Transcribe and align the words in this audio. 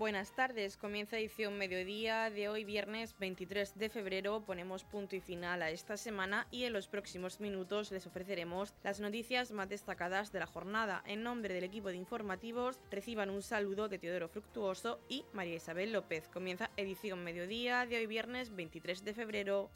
Buenas 0.00 0.34
tardes, 0.34 0.78
comienza 0.78 1.18
edición 1.18 1.58
mediodía 1.58 2.30
de 2.30 2.48
hoy 2.48 2.64
viernes 2.64 3.14
23 3.18 3.76
de 3.76 3.90
febrero. 3.90 4.42
Ponemos 4.46 4.82
punto 4.82 5.14
y 5.14 5.20
final 5.20 5.60
a 5.60 5.68
esta 5.68 5.98
semana 5.98 6.46
y 6.50 6.64
en 6.64 6.72
los 6.72 6.88
próximos 6.88 7.38
minutos 7.38 7.90
les 7.92 8.06
ofreceremos 8.06 8.72
las 8.82 9.00
noticias 9.00 9.52
más 9.52 9.68
destacadas 9.68 10.32
de 10.32 10.38
la 10.38 10.46
jornada. 10.46 11.02
En 11.04 11.22
nombre 11.22 11.52
del 11.52 11.64
equipo 11.64 11.90
de 11.90 11.98
informativos 11.98 12.80
reciban 12.90 13.28
un 13.28 13.42
saludo 13.42 13.90
de 13.90 13.98
Teodoro 13.98 14.30
Fructuoso 14.30 15.00
y 15.06 15.26
María 15.34 15.56
Isabel 15.56 15.92
López. 15.92 16.28
Comienza 16.28 16.70
edición 16.78 17.22
mediodía 17.22 17.84
de 17.84 17.98
hoy 17.98 18.06
viernes 18.06 18.56
23 18.56 19.04
de 19.04 19.12
febrero. 19.12 19.70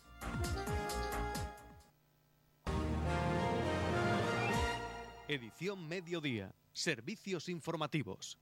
Edición 5.29 5.87
mediodía. 5.87 6.55
Servicios 6.73 7.51
informativos. 7.51 8.39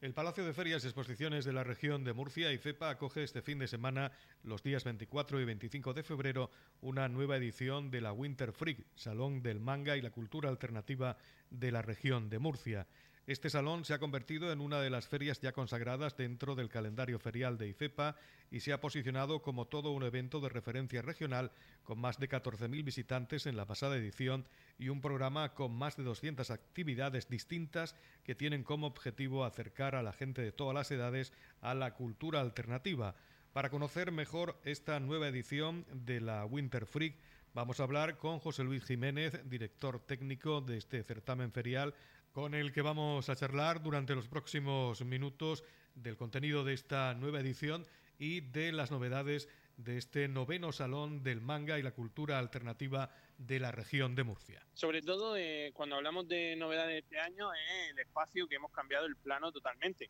El 0.00 0.14
Palacio 0.14 0.44
de 0.44 0.52
Ferias 0.52 0.84
y 0.84 0.86
Exposiciones 0.86 1.44
de 1.44 1.52
la 1.52 1.64
región 1.64 2.04
de 2.04 2.12
Murcia 2.12 2.52
y 2.52 2.58
CEPA 2.58 2.90
acoge 2.90 3.24
este 3.24 3.42
fin 3.42 3.58
de 3.58 3.66
semana, 3.66 4.12
los 4.44 4.62
días 4.62 4.84
24 4.84 5.40
y 5.40 5.44
25 5.44 5.92
de 5.92 6.04
febrero, 6.04 6.52
una 6.82 7.08
nueva 7.08 7.36
edición 7.36 7.90
de 7.90 8.00
la 8.00 8.12
Winter 8.12 8.52
Freak, 8.52 8.78
Salón 8.94 9.42
del 9.42 9.58
Manga 9.58 9.96
y 9.96 10.00
la 10.00 10.12
Cultura 10.12 10.50
Alternativa 10.50 11.16
de 11.50 11.72
la 11.72 11.82
región 11.82 12.30
de 12.30 12.38
Murcia. 12.38 12.86
Este 13.28 13.50
salón 13.50 13.84
se 13.84 13.92
ha 13.92 13.98
convertido 13.98 14.50
en 14.52 14.62
una 14.62 14.80
de 14.80 14.88
las 14.88 15.06
ferias 15.06 15.38
ya 15.42 15.52
consagradas 15.52 16.16
dentro 16.16 16.54
del 16.54 16.70
calendario 16.70 17.18
ferial 17.18 17.58
de 17.58 17.68
IFEPA 17.68 18.16
y 18.50 18.60
se 18.60 18.72
ha 18.72 18.80
posicionado 18.80 19.42
como 19.42 19.66
todo 19.66 19.90
un 19.90 20.02
evento 20.02 20.40
de 20.40 20.48
referencia 20.48 21.02
regional 21.02 21.52
con 21.84 21.98
más 21.98 22.18
de 22.18 22.26
14.000 22.26 22.82
visitantes 22.82 23.44
en 23.44 23.58
la 23.58 23.66
pasada 23.66 23.98
edición 23.98 24.46
y 24.78 24.88
un 24.88 25.02
programa 25.02 25.52
con 25.52 25.74
más 25.74 25.98
de 25.98 26.04
200 26.04 26.50
actividades 26.50 27.28
distintas 27.28 27.94
que 28.24 28.34
tienen 28.34 28.64
como 28.64 28.86
objetivo 28.86 29.44
acercar 29.44 29.94
a 29.94 30.02
la 30.02 30.14
gente 30.14 30.40
de 30.40 30.52
todas 30.52 30.74
las 30.74 30.90
edades 30.90 31.34
a 31.60 31.74
la 31.74 31.92
cultura 31.92 32.40
alternativa. 32.40 33.14
Para 33.52 33.68
conocer 33.68 34.10
mejor 34.10 34.58
esta 34.64 35.00
nueva 35.00 35.28
edición 35.28 35.84
de 35.92 36.22
la 36.22 36.46
Winter 36.46 36.86
Freak, 36.86 37.14
vamos 37.52 37.78
a 37.78 37.82
hablar 37.82 38.16
con 38.16 38.38
José 38.38 38.64
Luis 38.64 38.84
Jiménez, 38.84 39.38
director 39.50 40.00
técnico 40.00 40.62
de 40.62 40.78
este 40.78 41.02
certamen 41.02 41.52
ferial, 41.52 41.92
con 42.38 42.54
el 42.54 42.70
que 42.70 42.82
vamos 42.82 43.28
a 43.28 43.34
charlar 43.34 43.82
durante 43.82 44.14
los 44.14 44.28
próximos 44.28 45.04
minutos 45.04 45.64
del 45.96 46.16
contenido 46.16 46.62
de 46.62 46.72
esta 46.72 47.12
nueva 47.14 47.40
edición 47.40 47.84
y 48.16 48.42
de 48.42 48.70
las 48.70 48.92
novedades 48.92 49.48
de 49.76 49.98
este 49.98 50.28
noveno 50.28 50.70
salón 50.70 51.24
del 51.24 51.40
manga 51.40 51.80
y 51.80 51.82
la 51.82 51.90
cultura 51.90 52.38
alternativa 52.38 53.10
de 53.38 53.58
la 53.58 53.72
región 53.72 54.14
de 54.14 54.22
Murcia. 54.22 54.62
Sobre 54.72 55.02
todo 55.02 55.36
eh, 55.36 55.72
cuando 55.74 55.96
hablamos 55.96 56.28
de 56.28 56.54
novedades 56.54 56.92
de 56.92 56.98
este 56.98 57.18
año 57.18 57.52
es 57.52 57.90
el 57.90 57.98
espacio 57.98 58.46
que 58.46 58.54
hemos 58.54 58.70
cambiado 58.70 59.06
el 59.06 59.16
plano 59.16 59.50
totalmente. 59.50 60.04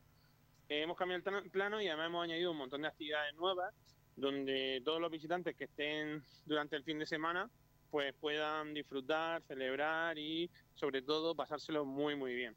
Eh, 0.68 0.82
hemos 0.82 0.98
cambiado 0.98 1.38
el 1.38 1.50
plano 1.50 1.80
y 1.80 1.88
además 1.88 2.08
hemos 2.08 2.24
añadido 2.24 2.50
un 2.50 2.58
montón 2.58 2.82
de 2.82 2.88
actividades 2.88 3.34
nuevas 3.36 3.74
donde 4.16 4.82
todos 4.84 5.00
los 5.00 5.10
visitantes 5.10 5.56
que 5.56 5.64
estén 5.64 6.22
durante 6.44 6.76
el 6.76 6.84
fin 6.84 6.98
de 6.98 7.06
semana 7.06 7.48
pues 7.90 8.14
puedan 8.20 8.74
disfrutar, 8.74 9.40
celebrar 9.44 10.18
y 10.18 10.50
sobre 10.78 11.02
todo 11.02 11.34
pasárselo 11.34 11.84
muy 11.84 12.14
muy 12.14 12.34
bien. 12.34 12.54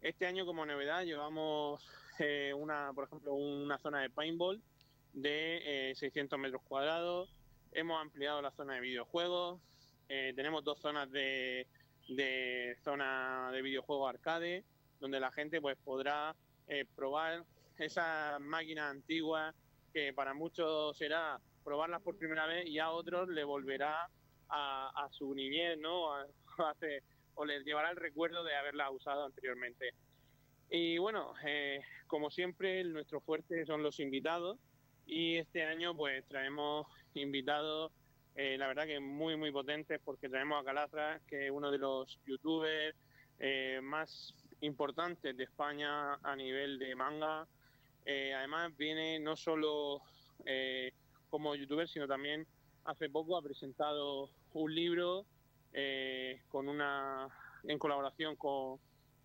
Este 0.00 0.26
año 0.26 0.44
como 0.44 0.66
novedad 0.66 1.04
llevamos 1.04 1.86
eh, 2.18 2.52
una, 2.54 2.92
por 2.92 3.04
ejemplo, 3.04 3.34
una 3.34 3.78
zona 3.78 4.00
de 4.00 4.10
paintball 4.10 4.60
de 5.12 5.92
600 5.94 6.36
eh, 6.36 6.40
metros 6.40 6.62
cuadrados. 6.62 7.34
Hemos 7.70 8.00
ampliado 8.00 8.42
la 8.42 8.50
zona 8.50 8.74
de 8.74 8.80
videojuegos. 8.80 9.60
Eh, 10.08 10.32
tenemos 10.34 10.64
dos 10.64 10.80
zonas 10.80 11.10
de, 11.10 11.68
de 12.08 12.76
zona 12.82 13.50
de 13.52 13.62
videojuegos 13.62 14.08
arcade, 14.08 14.64
donde 14.98 15.20
la 15.20 15.30
gente 15.30 15.60
pues 15.60 15.76
podrá 15.84 16.34
probar 16.96 17.44
esas 17.78 18.40
máquinas 18.40 18.90
antiguas 18.90 19.54
que 19.92 20.12
para 20.14 20.32
muchos 20.32 20.96
será 20.96 21.38
probarlas 21.64 22.00
por 22.00 22.16
primera 22.16 22.46
vez 22.46 22.66
y 22.66 22.78
a 22.78 22.90
otros 22.90 23.28
le 23.28 23.44
volverá 23.44 24.08
a, 24.48 25.08
su 25.10 25.34
niñez, 25.34 25.78
¿no? 25.78 26.08
o 27.34 27.44
les 27.44 27.64
llevará 27.64 27.90
el 27.90 27.96
recuerdo 27.96 28.44
de 28.44 28.54
haberla 28.54 28.90
usado 28.90 29.24
anteriormente. 29.24 29.94
Y 30.70 30.98
bueno, 30.98 31.34
eh, 31.44 31.82
como 32.06 32.30
siempre, 32.30 32.82
nuestro 32.84 33.20
fuerte 33.20 33.66
son 33.66 33.82
los 33.82 34.00
invitados 34.00 34.58
y 35.06 35.36
este 35.36 35.64
año 35.64 35.94
pues 35.94 36.24
traemos 36.26 36.86
invitados, 37.14 37.92
eh, 38.36 38.56
la 38.56 38.68
verdad 38.68 38.86
que 38.86 39.00
muy, 39.00 39.36
muy 39.36 39.50
potentes 39.50 40.00
porque 40.02 40.28
traemos 40.28 40.60
a 40.60 40.64
Calatra, 40.64 41.20
que 41.26 41.46
es 41.46 41.52
uno 41.52 41.70
de 41.70 41.78
los 41.78 42.18
youtubers 42.26 42.96
eh, 43.38 43.80
más 43.82 44.34
importantes 44.60 45.36
de 45.36 45.44
España 45.44 46.14
a 46.14 46.36
nivel 46.36 46.78
de 46.78 46.94
manga. 46.94 47.46
además 48.06 48.76
viene 48.76 49.18
no 49.18 49.36
solo 49.36 50.00
como 51.28 51.54
youtuber, 51.54 51.88
sino 51.88 52.06
también 52.06 52.46
hace 52.84 53.08
poco 53.10 53.36
ha 53.36 53.42
presentado 53.42 54.30
un 54.52 54.74
libro 54.74 55.26
eh, 55.72 56.42
con 56.48 56.68
una 56.68 57.28
en 57.64 57.78
colaboración 57.78 58.36
con, 58.36 58.78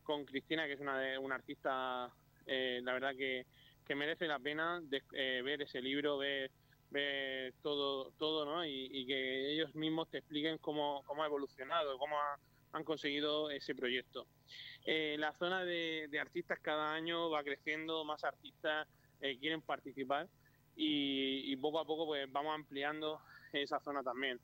con 0.03 0.25
Cristina, 0.25 0.65
que 0.65 0.73
es 0.73 0.79
una, 0.79 0.97
de, 0.99 1.17
una 1.17 1.35
artista, 1.35 2.09
eh, 2.45 2.79
la 2.83 2.93
verdad 2.93 3.15
que, 3.15 3.45
que, 3.85 3.95
merece 3.95 4.27
la 4.27 4.39
pena 4.39 4.81
eh, 5.13 5.41
ver 5.43 5.61
ese 5.61 5.81
libro, 5.81 6.17
ver, 6.17 6.51
ver 6.91 7.53
todo, 7.61 8.11
todo 8.11 8.45
¿no? 8.45 8.65
Y, 8.65 9.05
que 9.05 9.53
ellos 9.53 9.73
mismos 9.75 10.09
te 10.09 10.19
expliquen 10.19 10.57
cómo, 10.59 11.03
cómo 11.05 11.23
ha 11.23 11.27
evolucionado, 11.27 11.97
cómo 11.97 12.15
han 12.71 12.83
conseguido 12.83 13.49
ese 13.49 13.73
proyecto. 13.73 14.27
la 14.85 15.33
zona 15.33 15.65
de, 15.65 16.07
de, 16.09 16.19
artistas 16.19 16.59
cada 16.59 16.93
año 16.93 17.29
va 17.29 17.43
creciendo, 17.43 18.05
más 18.05 18.23
artistas 18.23 18.87
quieren 19.19 19.61
participar 19.61 20.27
y, 20.77 21.55
poco 21.57 21.79
a 21.79 21.85
poco 21.85 22.05
pues 22.05 22.31
vamos 22.31 22.53
ampliando 22.55 23.19
esa 23.51 23.79
zona 23.79 24.03
también. 24.03 24.39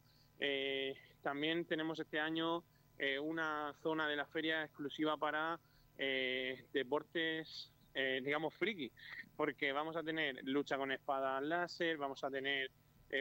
También 1.23 1.65
tenemos 1.65 1.99
este 1.99 2.19
año 2.19 2.63
eh, 2.99 3.17
una 3.17 3.73
zona 3.81 4.07
de 4.07 4.15
la 4.15 4.25
feria 4.27 4.63
exclusiva 4.63 5.17
para 5.17 5.59
eh, 5.97 6.65
deportes, 6.73 7.71
digamos, 7.93 8.55
friki, 8.55 8.91
porque 9.37 9.71
vamos 9.71 9.95
a 9.95 10.01
tener 10.01 10.43
lucha 10.45 10.77
con 10.77 10.91
espadas 10.91 11.43
láser, 11.43 11.95
vamos 11.97 12.23
a 12.23 12.31
tener 12.31 12.71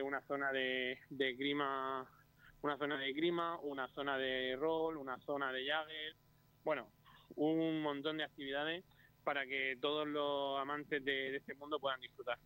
una 0.03 0.23
zona 0.23 0.51
de, 0.51 0.99
de, 1.11 1.35
grima, 1.35 2.09
una 2.63 2.79
zona 2.79 2.97
de 2.97 3.13
grima, 3.13 3.59
una 3.61 3.87
zona 3.89 4.17
de 4.17 4.57
rol, 4.57 4.97
una 4.97 5.19
zona 5.21 5.53
de 5.53 5.67
Jagger, 5.67 6.17
bueno, 6.65 6.89
un 7.37 7.83
montón 7.83 8.17
de 8.17 8.25
actividades 8.25 8.83
para 9.25 9.45
que 9.45 9.77
todos 9.79 10.09
los 10.09 10.59
amantes 10.59 11.05
de 11.05 11.37
este 11.37 11.55
mundo 11.55 11.79
puedan 11.79 12.01
disfrutar. 12.01 12.39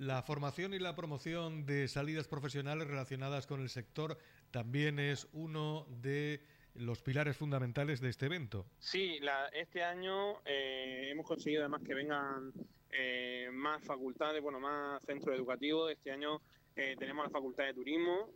La 0.00 0.22
formación 0.22 0.72
y 0.72 0.78
la 0.78 0.96
promoción 0.96 1.66
de 1.66 1.86
salidas 1.86 2.26
profesionales 2.26 2.88
relacionadas 2.88 3.46
con 3.46 3.60
el 3.60 3.68
sector 3.68 4.16
también 4.50 4.98
es 4.98 5.28
uno 5.34 5.86
de 5.90 6.40
los 6.74 7.02
pilares 7.02 7.36
fundamentales 7.36 8.00
de 8.00 8.08
este 8.08 8.24
evento. 8.24 8.64
Sí, 8.78 9.20
este 9.52 9.84
año 9.84 10.40
eh, 10.46 11.10
hemos 11.10 11.26
conseguido 11.26 11.60
además 11.60 11.82
que 11.86 11.92
vengan 11.92 12.50
eh, 12.90 13.50
más 13.52 13.84
facultades, 13.84 14.42
bueno, 14.42 14.58
más 14.58 15.04
centros 15.04 15.36
educativos. 15.36 15.92
Este 15.92 16.10
año 16.10 16.40
eh, 16.76 16.96
tenemos 16.98 17.26
la 17.26 17.30
Facultad 17.30 17.64
de 17.64 17.74
Turismo 17.74 18.30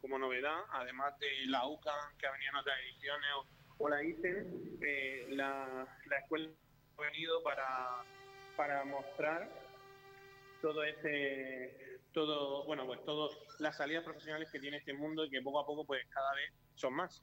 como 0.00 0.18
novedad, 0.18 0.56
además 0.70 1.12
de 1.18 1.28
la 1.48 1.66
UCA 1.66 2.14
que 2.18 2.26
ha 2.26 2.32
venido 2.32 2.52
en 2.52 2.56
otras 2.56 2.76
ediciones 2.80 3.28
o, 3.76 3.88
la 3.90 4.02
ICEN, 4.02 5.36
la, 5.36 5.86
la 6.06 6.18
escuela 6.18 6.48
ha 6.96 7.02
venido 7.02 7.42
para, 7.42 8.04
para 8.56 8.84
mostrar 8.86 9.67
todo 10.60 10.84
ese 10.84 11.98
todo 12.12 12.64
bueno 12.64 12.86
pues 12.86 13.04
todas 13.04 13.36
las 13.58 13.76
salidas 13.76 14.04
profesionales 14.04 14.48
que 14.50 14.58
tiene 14.58 14.78
este 14.78 14.92
mundo 14.92 15.24
y 15.24 15.30
que 15.30 15.42
poco 15.42 15.60
a 15.60 15.66
poco 15.66 15.84
pues 15.84 16.06
cada 16.10 16.34
vez 16.34 16.52
son 16.74 16.94
más 16.94 17.22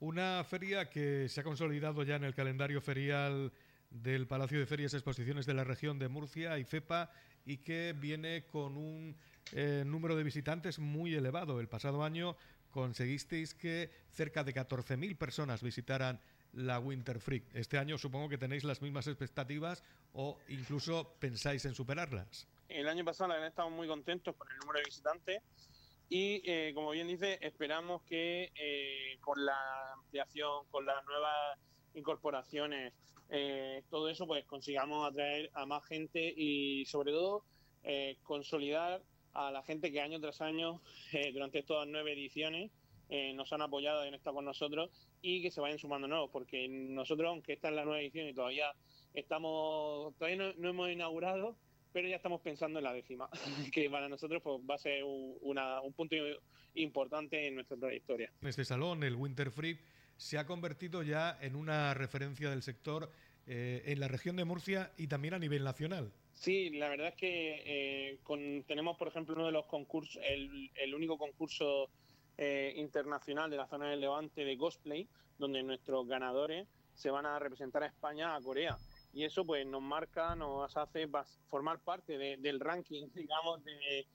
una 0.00 0.44
feria 0.44 0.88
que 0.88 1.28
se 1.28 1.40
ha 1.40 1.44
consolidado 1.44 2.02
ya 2.04 2.16
en 2.16 2.24
el 2.24 2.34
calendario 2.34 2.80
ferial 2.80 3.52
del 3.90 4.26
Palacio 4.26 4.58
de 4.58 4.66
Ferias 4.66 4.92
y 4.92 4.96
Exposiciones 4.96 5.46
de 5.46 5.54
la 5.54 5.64
región 5.64 5.98
de 5.98 6.08
Murcia 6.08 6.58
y 6.58 6.64
FEPA 6.64 7.10
y 7.44 7.58
que 7.58 7.94
viene 7.98 8.44
con 8.44 8.76
un 8.76 9.16
eh, 9.52 9.82
número 9.86 10.14
de 10.14 10.22
visitantes 10.22 10.78
muy 10.78 11.14
elevado. 11.14 11.60
El 11.60 11.68
pasado 11.68 12.04
año 12.04 12.36
conseguisteis 12.70 13.54
que 13.54 13.90
cerca 14.10 14.44
de 14.44 14.54
14.000 14.54 15.16
personas 15.16 15.62
visitaran 15.62 16.20
la 16.58 16.80
Winter 16.80 17.20
Freak. 17.20 17.44
Este 17.54 17.78
año 17.78 17.96
supongo 17.98 18.28
que 18.28 18.36
tenéis 18.36 18.64
las 18.64 18.82
mismas 18.82 19.06
expectativas 19.06 19.82
o 20.12 20.38
incluso 20.48 21.14
pensáis 21.20 21.64
en 21.64 21.74
superarlas. 21.74 22.48
El 22.68 22.88
año 22.88 23.04
pasado 23.04 23.28
la 23.28 23.34
verdad 23.34 23.50
estamos 23.50 23.72
muy 23.72 23.86
contentos 23.86 24.34
con 24.36 24.50
el 24.50 24.58
número 24.58 24.80
de 24.80 24.84
visitantes 24.84 25.42
y 26.08 26.42
eh, 26.44 26.72
como 26.74 26.90
bien 26.90 27.06
dice 27.06 27.38
esperamos 27.42 28.02
que 28.02 28.50
eh, 28.56 29.18
con 29.20 29.44
la 29.44 29.92
ampliación, 29.94 30.66
con 30.70 30.84
las 30.84 31.04
nuevas 31.06 31.58
incorporaciones, 31.94 32.92
eh, 33.30 33.84
todo 33.88 34.08
eso 34.08 34.26
pues 34.26 34.44
consigamos 34.44 35.08
atraer 35.08 35.50
a 35.54 35.64
más 35.64 35.84
gente 35.86 36.32
y 36.36 36.84
sobre 36.86 37.12
todo 37.12 37.44
consolidar 38.24 39.00
a 39.32 39.50
la 39.50 39.62
gente 39.62 39.90
que 39.92 40.00
año 40.02 40.20
tras 40.20 40.42
año 40.42 40.82
durante 41.32 41.60
estas 41.60 41.86
nueve 41.86 42.12
ediciones 42.12 42.70
nos 43.34 43.50
han 43.54 43.62
apoyado 43.62 44.04
en 44.04 44.12
estar 44.14 44.34
con 44.34 44.44
nosotros 44.44 44.90
y 45.22 45.42
que 45.42 45.50
se 45.50 45.60
vayan 45.60 45.78
sumando 45.78 46.08
nuevos, 46.08 46.30
porque 46.32 46.68
nosotros, 46.68 47.28
aunque 47.28 47.54
esta 47.54 47.68
es 47.68 47.74
la 47.74 47.84
nueva 47.84 48.00
edición 48.00 48.28
y 48.28 48.34
todavía 48.34 48.72
estamos, 49.14 50.14
todavía 50.16 50.52
no, 50.56 50.68
hemos 50.68 50.90
inaugurado, 50.90 51.56
pero 51.92 52.08
ya 52.08 52.16
estamos 52.16 52.40
pensando 52.40 52.78
en 52.78 52.84
la 52.84 52.92
décima, 52.92 53.28
que 53.72 53.90
para 53.90 54.08
nosotros 54.08 54.42
pues, 54.42 54.60
va 54.68 54.74
a 54.74 54.78
ser 54.78 55.02
un 55.04 55.92
punto 55.94 56.16
importante 56.74 57.46
en 57.46 57.56
nuestra 57.56 57.76
trayectoria. 57.76 58.32
Este 58.42 58.64
salón, 58.64 59.02
el 59.02 59.16
Winter 59.16 59.50
Free, 59.50 59.78
se 60.16 60.38
ha 60.38 60.46
convertido 60.46 61.02
ya 61.02 61.38
en 61.40 61.56
una 61.56 61.94
referencia 61.94 62.50
del 62.50 62.62
sector 62.62 63.10
eh, 63.46 63.82
en 63.86 64.00
la 64.00 64.08
región 64.08 64.36
de 64.36 64.44
Murcia 64.44 64.92
y 64.96 65.06
también 65.06 65.34
a 65.34 65.38
nivel 65.38 65.64
nacional. 65.64 66.12
Sí, 66.32 66.70
la 66.70 66.88
verdad 66.88 67.08
es 67.08 67.14
que 67.16 67.62
eh, 67.66 68.18
tenemos, 68.66 68.96
por 68.96 69.08
ejemplo, 69.08 69.34
uno 69.34 69.46
de 69.46 69.52
los 69.52 69.66
concursos, 69.66 70.22
el 70.24 70.94
único 70.94 71.18
concurso 71.18 71.90
eh, 72.40 72.72
internacional 72.76 73.50
de 73.50 73.56
la 73.56 73.66
zona 73.66 73.90
del 73.90 74.00
Levante 74.00 74.44
de 74.44 74.56
cosplay, 74.56 75.08
donde 75.38 75.60
nuestros 75.64 76.06
ganadores 76.06 76.68
se 76.94 77.10
van 77.10 77.26
a 77.26 77.38
representar 77.38 77.82
a 77.82 77.86
España, 77.86 78.36
a 78.36 78.40
Corea. 78.40 78.78
Y 79.12 79.24
eso 79.24 79.44
pues 79.44 79.66
nos 79.66 79.82
marca, 79.82 80.36
nos 80.36 80.76
hace 80.76 81.08
formar 81.48 81.80
parte 81.80 82.16
del 82.16 82.60
ranking, 82.60 83.08
digamos, 83.14 83.64
de, 83.64 84.06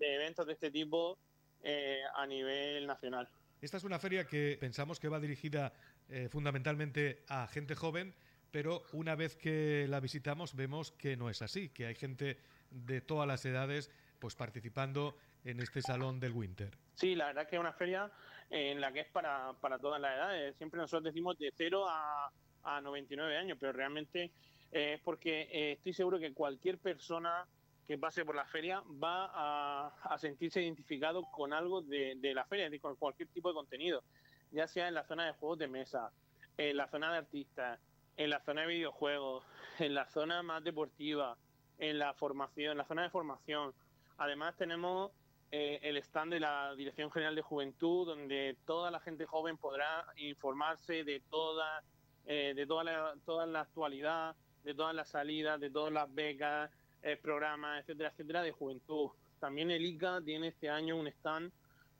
eventos 0.00 0.46
de 0.46 0.52
este 0.52 0.70
tipo 0.70 1.18
eh, 1.62 2.00
a 2.14 2.26
nivel 2.26 2.86
nacional. 2.86 3.28
Esta 3.60 3.78
es 3.78 3.84
una 3.84 3.98
feria 3.98 4.26
que 4.26 4.58
pensamos 4.60 5.00
que 5.00 5.08
va 5.08 5.18
dirigida 5.18 5.72
eh, 6.08 6.28
fundamentalmente 6.30 7.24
a 7.28 7.46
gente 7.46 7.74
joven, 7.74 8.14
pero 8.50 8.82
una 8.92 9.14
vez 9.14 9.36
que 9.36 9.86
la 9.88 10.00
visitamos 10.00 10.54
vemos 10.54 10.92
que 10.92 11.16
no 11.16 11.30
es 11.30 11.42
así, 11.42 11.70
que 11.70 11.86
hay 11.86 11.94
gente 11.94 12.38
de 12.70 13.00
todas 13.00 13.26
las 13.26 13.44
edades 13.44 13.90
pues 14.20 14.36
participando 14.36 15.16
en 15.44 15.58
este 15.60 15.82
salón 15.82 16.20
del 16.20 16.32
Winter. 16.32 16.76
Sí, 16.94 17.14
la 17.14 17.26
verdad 17.26 17.44
es 17.44 17.48
que 17.48 17.56
es 17.56 17.60
una 17.60 17.72
feria 17.72 18.10
en 18.50 18.80
la 18.80 18.92
que 18.92 19.00
es 19.00 19.08
para, 19.08 19.54
para 19.54 19.78
todas 19.78 20.00
las 20.00 20.14
edades. 20.14 20.56
Siempre 20.56 20.78
nosotros 20.78 21.04
decimos 21.04 21.38
de 21.38 21.52
0 21.56 21.86
a, 21.88 22.30
a 22.62 22.80
99 22.80 23.36
años, 23.36 23.58
pero 23.58 23.72
realmente 23.72 24.30
eh, 24.72 24.94
es 24.94 25.00
porque 25.00 25.48
eh, 25.50 25.72
estoy 25.72 25.92
seguro 25.92 26.18
que 26.18 26.32
cualquier 26.32 26.78
persona 26.78 27.46
que 27.86 27.98
pase 27.98 28.24
por 28.24 28.36
la 28.36 28.44
feria 28.44 28.82
va 29.02 29.30
a, 29.34 30.18
sentirse 30.18 30.62
identificado 30.62 31.24
con 31.32 31.52
algo 31.52 31.82
de, 31.82 32.14
de, 32.16 32.34
la 32.34 32.44
feria, 32.44 32.70
con 32.80 32.94
cualquier 32.94 33.28
tipo 33.30 33.48
de 33.48 33.54
contenido, 33.54 34.04
ya 34.52 34.68
sea 34.68 34.86
en 34.86 34.94
la 34.94 35.04
zona 35.04 35.26
de 35.26 35.32
juegos 35.32 35.58
de 35.58 35.66
mesa, 35.66 36.12
en 36.56 36.76
la 36.76 36.86
zona 36.86 37.10
de 37.10 37.18
artistas, 37.18 37.80
en 38.16 38.30
la 38.30 38.40
zona 38.42 38.60
de 38.60 38.68
videojuegos, 38.68 39.44
en 39.80 39.94
la 39.94 40.06
zona 40.06 40.42
más 40.42 40.62
deportiva, 40.62 41.36
en 41.78 41.98
la 41.98 42.14
formación, 42.14 42.72
en 42.72 42.78
la 42.78 42.84
zona 42.84 43.02
de 43.02 43.10
formación. 43.10 43.74
Además 44.20 44.54
tenemos 44.54 45.12
eh, 45.50 45.80
el 45.82 45.96
stand 45.96 46.34
de 46.34 46.40
la 46.40 46.74
Dirección 46.74 47.10
General 47.10 47.34
de 47.34 47.40
Juventud, 47.40 48.06
donde 48.06 48.54
toda 48.66 48.90
la 48.90 49.00
gente 49.00 49.24
joven 49.24 49.56
podrá 49.56 50.04
informarse 50.18 51.04
de 51.04 51.20
toda, 51.30 51.82
eh, 52.26 52.52
de 52.54 52.66
toda 52.66 52.84
la, 52.84 53.14
toda 53.24 53.46
la 53.46 53.62
actualidad, 53.62 54.36
de 54.62 54.74
todas 54.74 54.94
las 54.94 55.08
salidas, 55.08 55.58
de 55.58 55.70
todas 55.70 55.90
las 55.90 56.14
becas, 56.14 56.70
eh, 57.02 57.16
programas, 57.16 57.80
etcétera, 57.80 58.10
etcétera, 58.10 58.42
de 58.42 58.52
juventud. 58.52 59.08
También 59.38 59.70
el 59.70 59.86
ICA 59.86 60.20
tiene 60.20 60.48
este 60.48 60.68
año 60.68 60.98
un 60.98 61.06
stand 61.06 61.50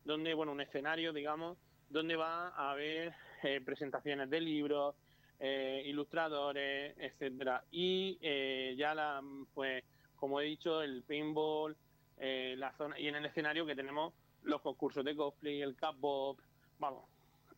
donde, 0.05 0.34
bueno, 0.34 0.52
un 0.52 0.61
escenario, 0.61 1.14
digamos, 1.14 1.56
donde 1.88 2.16
va 2.16 2.49
a 2.49 2.73
haber 2.73 3.14
presentaciones 3.64 4.28
de 4.28 4.43
libros, 4.43 4.94
ilustradores, 5.87 6.94
etcétera. 6.99 7.64
Y 7.70 8.19
ya 8.76 8.94
la, 8.94 9.23
pues, 9.55 9.82
como 10.16 10.38
he 10.38 10.44
dicho, 10.44 10.82
el 10.82 11.02
paintball, 11.02 11.75
eh, 12.20 12.55
la 12.58 12.72
zona 12.72 12.99
y 12.99 13.08
en 13.08 13.17
el 13.17 13.25
escenario 13.25 13.64
que 13.64 13.75
tenemos 13.75 14.12
los 14.43 14.61
concursos 14.61 15.05
de 15.05 15.17
cosplay, 15.17 15.62
el 15.62 15.75
Capbob, 15.75 16.37
vamos, 16.78 17.05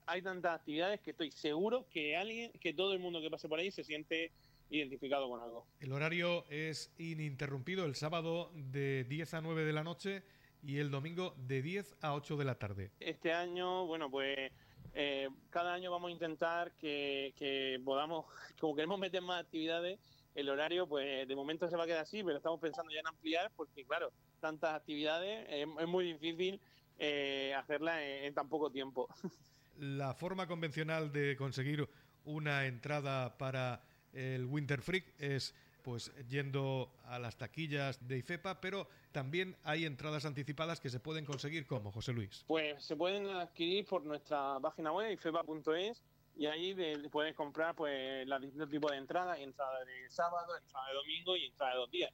hay 0.06 0.23
tantas 0.23 0.61
actividades 0.61 1.00
que 1.00 1.11
estoy 1.11 1.31
seguro 1.32 1.87
que 1.91 2.17
alguien, 2.17 2.53
que 2.61 2.73
todo 2.73 2.93
el 2.93 3.00
mundo 3.00 3.20
que 3.20 3.29
pase 3.29 3.49
por 3.49 3.59
ahí 3.59 3.70
se 3.70 3.85
siente 3.85 4.31
identificado 4.70 5.29
con 5.29 5.41
algo. 5.41 5.67
El 5.81 5.93
horario 5.93 6.44
es 6.49 6.93
ininterrumpido 6.99 7.85
el 7.85 7.94
sábado 7.94 8.50
de 8.55 9.05
10 9.05 9.35
a 9.35 9.41
9 9.41 9.64
de 9.64 9.73
la 9.73 9.85
noche 9.85 10.23
y 10.62 10.79
el 10.79 10.91
domingo 10.91 11.35
de 11.37 11.61
10 11.61 11.97
a 12.00 12.15
8 12.15 12.37
de 12.37 12.44
la 12.44 12.55
tarde. 12.55 12.93
Este 13.00 13.32
año, 13.32 13.87
bueno, 13.87 14.11
pues 14.11 14.53
eh, 14.94 15.29
cada 15.50 15.75
año 15.75 15.91
vamos 15.91 16.08
a 16.08 16.12
intentar 16.12 16.73
que, 16.76 17.35
que 17.37 17.81
podamos, 17.85 18.26
como 18.61 18.75
queremos 18.75 18.99
meter 18.99 19.23
más 19.23 19.43
actividades, 19.43 19.99
el 20.35 20.49
horario, 20.49 20.87
pues 20.87 21.29
de 21.29 21.37
momento 21.37 21.69
se 21.69 21.76
va 21.76 21.85
a 21.85 21.87
quedar 21.87 22.00
así, 22.00 22.23
pero 22.23 22.37
estamos 22.37 22.61
pensando 22.61 22.91
ya 22.93 23.00
en 23.00 23.06
ampliar 23.06 23.50
porque, 23.55 23.85
claro, 23.85 24.12
tantas 24.43 24.75
actividades, 24.75 25.47
es, 25.49 25.89
muy 25.89 26.12
difícil 26.12 26.61
eh, 26.99 27.55
hacerla 27.56 28.05
en, 28.05 28.35
tan 28.35 28.49
poco 28.50 28.71
tiempo. 28.71 29.09
La 29.79 30.12
forma 30.12 30.47
convencional 30.47 31.11
de 31.12 31.37
conseguir 31.37 31.89
una 32.25 32.67
entrada 32.67 33.39
para 33.39 33.83
el 34.12 34.44
Winter 34.44 34.83
Freak 34.83 35.15
es 35.19 35.55
pues 35.83 36.12
yendo 36.29 36.93
a 37.05 37.19
las 37.19 37.37
taquillas 37.37 38.06
de 38.06 38.19
IFEPA, 38.19 38.61
pero 38.61 38.87
también 39.11 39.56
hay 39.65 39.85
entradas 39.85 40.25
anticipadas 40.25 40.81
que 40.81 40.91
se 40.91 41.00
pueden 41.00 41.25
conseguir 41.25 41.67
como 41.67 41.91
José 41.91 42.12
Luis. 42.12 42.44
Pues 42.47 42.85
se 42.85 42.94
pueden 42.94 43.27
adquirir 43.29 43.87
por 43.87 44.05
nuestra 44.05 44.61
página 44.61 44.93
web 44.93 45.11
ifepa.es 45.11 46.03
y 46.37 46.47
ahí 46.47 46.75
puedes 47.11 47.35
comprar 47.35 47.75
pues 47.75 48.27
los 48.27 48.41
distintos 48.41 48.71
tipos 48.71 48.91
de 48.93 48.99
entradas, 48.99 49.39
entrada 49.39 49.85
de 49.85 50.09
sábado, 50.11 50.56
entrada 50.56 50.87
de 50.89 50.94
domingo 50.94 51.37
y 51.37 51.47
entrada 51.47 51.73
de 51.73 51.79
dos 51.79 51.91
días. 51.91 52.12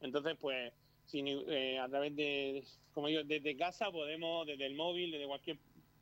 Entonces, 0.00 0.36
pues 0.40 0.72
eh, 1.12 1.78
a 1.78 1.88
través 1.88 2.14
de, 2.14 2.64
como 2.92 3.08
digo, 3.08 3.22
desde 3.24 3.56
casa 3.56 3.90
podemos, 3.90 4.46
desde 4.46 4.66
el 4.66 4.74
móvil, 4.74 5.10
desde 5.10 5.26
cualquier 5.26 5.58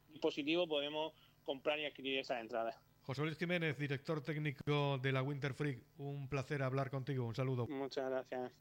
dispositivo, 0.09 0.67
podemos 0.67 1.13
comprar 1.45 1.79
y 1.79 1.87
adquirir 1.87 2.19
esas 2.19 2.41
entradas. 2.41 2.77
José 3.03 3.23
Luis 3.23 3.39
Jiménez, 3.39 3.79
director 3.79 4.21
técnico 4.21 4.99
de 4.99 5.13
la 5.13 5.23
Winter 5.23 5.55
Freak, 5.55 5.81
un 5.99 6.29
placer 6.29 6.63
hablar 6.63 6.91
contigo, 6.91 7.25
un 7.25 7.35
saludo. 7.35 7.69
Muchas 7.69 8.11
gracias. 8.11 8.53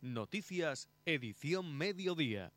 Noticias, 0.00 0.88
edición 1.04 1.76
mediodía. 1.76 2.52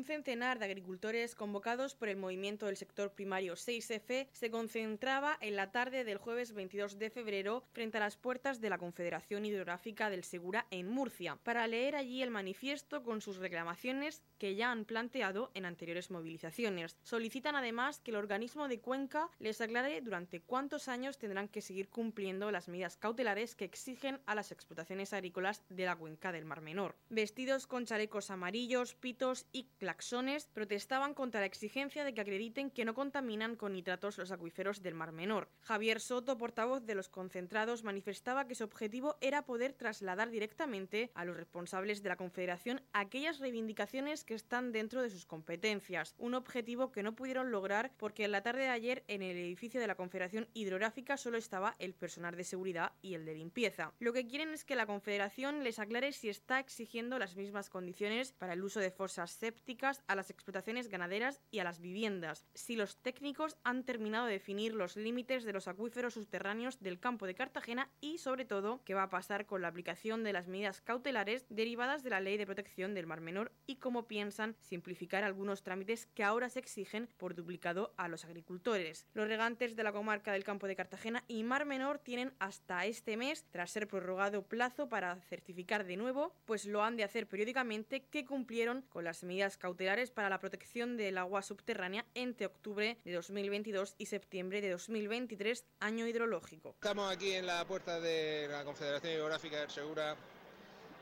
Un 0.00 0.06
centenar 0.06 0.58
de 0.58 0.64
agricultores 0.64 1.34
convocados 1.34 1.94
por 1.94 2.08
el 2.08 2.16
movimiento 2.16 2.64
del 2.64 2.78
sector 2.78 3.12
primario 3.12 3.52
6F 3.52 4.28
se 4.32 4.50
concentraba 4.50 5.36
en 5.42 5.56
la 5.56 5.72
tarde 5.72 6.04
del 6.04 6.16
jueves 6.16 6.54
22 6.54 6.98
de 6.98 7.10
febrero 7.10 7.64
frente 7.72 7.98
a 7.98 8.00
las 8.00 8.16
puertas 8.16 8.62
de 8.62 8.70
la 8.70 8.78
Confederación 8.78 9.44
Hidrográfica 9.44 10.08
del 10.08 10.24
Segura 10.24 10.66
en 10.70 10.88
Murcia 10.88 11.36
para 11.42 11.66
leer 11.66 11.96
allí 11.96 12.22
el 12.22 12.30
manifiesto 12.30 13.02
con 13.02 13.20
sus 13.20 13.36
reclamaciones 13.36 14.22
que 14.38 14.54
ya 14.54 14.70
han 14.70 14.86
planteado 14.86 15.50
en 15.52 15.66
anteriores 15.66 16.10
movilizaciones. 16.10 16.96
Solicitan 17.02 17.54
además 17.54 18.00
que 18.00 18.12
el 18.12 18.16
organismo 18.16 18.68
de 18.68 18.80
Cuenca 18.80 19.28
les 19.38 19.60
aclare 19.60 20.00
durante 20.00 20.40
cuántos 20.40 20.88
años 20.88 21.18
tendrán 21.18 21.48
que 21.48 21.60
seguir 21.60 21.90
cumpliendo 21.90 22.50
las 22.50 22.68
medidas 22.68 22.96
cautelares 22.96 23.54
que 23.54 23.66
exigen 23.66 24.18
a 24.24 24.34
las 24.34 24.50
explotaciones 24.50 25.12
agrícolas 25.12 25.62
de 25.68 25.84
la 25.84 25.96
cuenca 25.96 26.32
del 26.32 26.46
Mar 26.46 26.62
Menor. 26.62 26.96
Vestidos 27.10 27.66
con 27.66 27.84
chalecos 27.84 28.30
amarillos, 28.30 28.94
pitos 28.94 29.44
y 29.52 29.68
claxones 29.90 30.46
protestaban 30.46 31.14
contra 31.14 31.40
la 31.40 31.46
exigencia 31.46 32.04
de 32.04 32.14
que 32.14 32.20
acrediten 32.20 32.70
que 32.70 32.84
no 32.84 32.94
contaminan 32.94 33.56
con 33.56 33.72
nitratos 33.72 34.18
los 34.18 34.30
acuíferos 34.30 34.82
del 34.82 34.94
Mar 34.94 35.10
Menor. 35.10 35.48
Javier 35.62 35.98
Soto, 35.98 36.38
portavoz 36.38 36.86
de 36.86 36.94
los 36.94 37.08
concentrados, 37.08 37.82
manifestaba 37.82 38.46
que 38.46 38.54
su 38.54 38.62
objetivo 38.62 39.16
era 39.20 39.44
poder 39.44 39.72
trasladar 39.72 40.30
directamente 40.30 41.10
a 41.14 41.24
los 41.24 41.36
responsables 41.36 42.04
de 42.04 42.08
la 42.08 42.14
Confederación 42.16 42.82
aquellas 42.92 43.40
reivindicaciones 43.40 44.22
que 44.22 44.34
están 44.34 44.70
dentro 44.70 45.02
de 45.02 45.10
sus 45.10 45.26
competencias, 45.26 46.14
un 46.18 46.34
objetivo 46.34 46.92
que 46.92 47.02
no 47.02 47.16
pudieron 47.16 47.50
lograr 47.50 47.90
porque 47.96 48.24
en 48.24 48.30
la 48.30 48.44
tarde 48.44 48.62
de 48.62 48.68
ayer 48.68 49.02
en 49.08 49.22
el 49.22 49.36
edificio 49.36 49.80
de 49.80 49.88
la 49.88 49.96
Confederación 49.96 50.46
Hidrográfica 50.54 51.16
solo 51.16 51.36
estaba 51.36 51.74
el 51.80 51.94
personal 51.94 52.36
de 52.36 52.44
seguridad 52.44 52.92
y 53.02 53.14
el 53.14 53.24
de 53.24 53.34
limpieza. 53.34 53.92
Lo 53.98 54.12
que 54.12 54.28
quieren 54.28 54.50
es 54.50 54.64
que 54.64 54.76
la 54.76 54.86
Confederación 54.86 55.64
les 55.64 55.80
aclare 55.80 56.12
si 56.12 56.28
está 56.28 56.60
exigiendo 56.60 57.18
las 57.18 57.34
mismas 57.34 57.68
condiciones 57.70 58.30
para 58.30 58.52
el 58.52 58.62
uso 58.62 58.78
de 58.78 58.92
fosas 58.92 59.32
sépticas 59.32 59.79
a 59.82 60.14
las 60.14 60.30
explotaciones 60.30 60.88
ganaderas 60.88 61.40
y 61.50 61.60
a 61.60 61.64
las 61.64 61.80
viviendas, 61.80 62.44
si 62.54 62.76
los 62.76 62.98
técnicos 62.98 63.56
han 63.64 63.84
terminado 63.84 64.26
de 64.26 64.34
definir 64.34 64.74
los 64.74 64.96
límites 64.96 65.44
de 65.44 65.52
los 65.54 65.68
acuíferos 65.68 66.14
subterráneos 66.14 66.80
del 66.80 67.00
campo 67.00 67.26
de 67.26 67.34
Cartagena 67.34 67.88
y, 68.00 68.18
sobre 68.18 68.44
todo, 68.44 68.82
qué 68.84 68.94
va 68.94 69.04
a 69.04 69.10
pasar 69.10 69.46
con 69.46 69.62
la 69.62 69.68
aplicación 69.68 70.22
de 70.22 70.34
las 70.34 70.48
medidas 70.48 70.82
cautelares 70.82 71.46
derivadas 71.48 72.02
de 72.02 72.10
la 72.10 72.20
Ley 72.20 72.36
de 72.36 72.46
Protección 72.46 72.94
del 72.94 73.06
Mar 73.06 73.20
Menor 73.20 73.52
y 73.66 73.76
cómo 73.76 74.06
piensan 74.06 74.54
simplificar 74.60 75.24
algunos 75.24 75.62
trámites 75.62 76.06
que 76.14 76.24
ahora 76.24 76.50
se 76.50 76.58
exigen 76.58 77.08
por 77.16 77.34
duplicado 77.34 77.94
a 77.96 78.08
los 78.08 78.24
agricultores. 78.26 79.06
Los 79.14 79.28
regantes 79.28 79.76
de 79.76 79.84
la 79.84 79.92
comarca 79.92 80.32
del 80.32 80.44
campo 80.44 80.66
de 80.66 80.76
Cartagena 80.76 81.24
y 81.26 81.42
Mar 81.42 81.64
Menor 81.64 81.98
tienen 81.98 82.34
hasta 82.38 82.84
este 82.84 83.16
mes, 83.16 83.46
tras 83.50 83.70
ser 83.70 83.88
prorrogado 83.88 84.42
plazo 84.42 84.88
para 84.88 85.16
certificar 85.22 85.84
de 85.84 85.96
nuevo, 85.96 86.34
pues 86.44 86.66
lo 86.66 86.82
han 86.82 86.96
de 86.96 87.04
hacer 87.04 87.26
periódicamente 87.26 88.04
que 88.04 88.26
cumplieron 88.26 88.82
con 88.82 89.04
las 89.04 89.24
medidas 89.24 89.56
cautelares 89.56 89.69
para 90.14 90.28
la 90.28 90.40
protección 90.40 90.96
del 90.96 91.18
agua 91.18 91.42
subterránea 91.42 92.04
entre 92.14 92.46
octubre 92.46 92.98
de 93.04 93.12
2022 93.12 93.94
y 93.98 94.06
septiembre 94.06 94.60
de 94.60 94.70
2023, 94.70 95.64
año 95.80 96.06
hidrológico. 96.06 96.70
Estamos 96.70 97.12
aquí 97.12 97.32
en 97.32 97.46
la 97.46 97.64
puerta 97.64 98.00
de 98.00 98.48
la 98.50 98.64
Confederación 98.64 99.12
Hidrográfica 99.14 99.60
del 99.60 99.70
Segura 99.70 100.16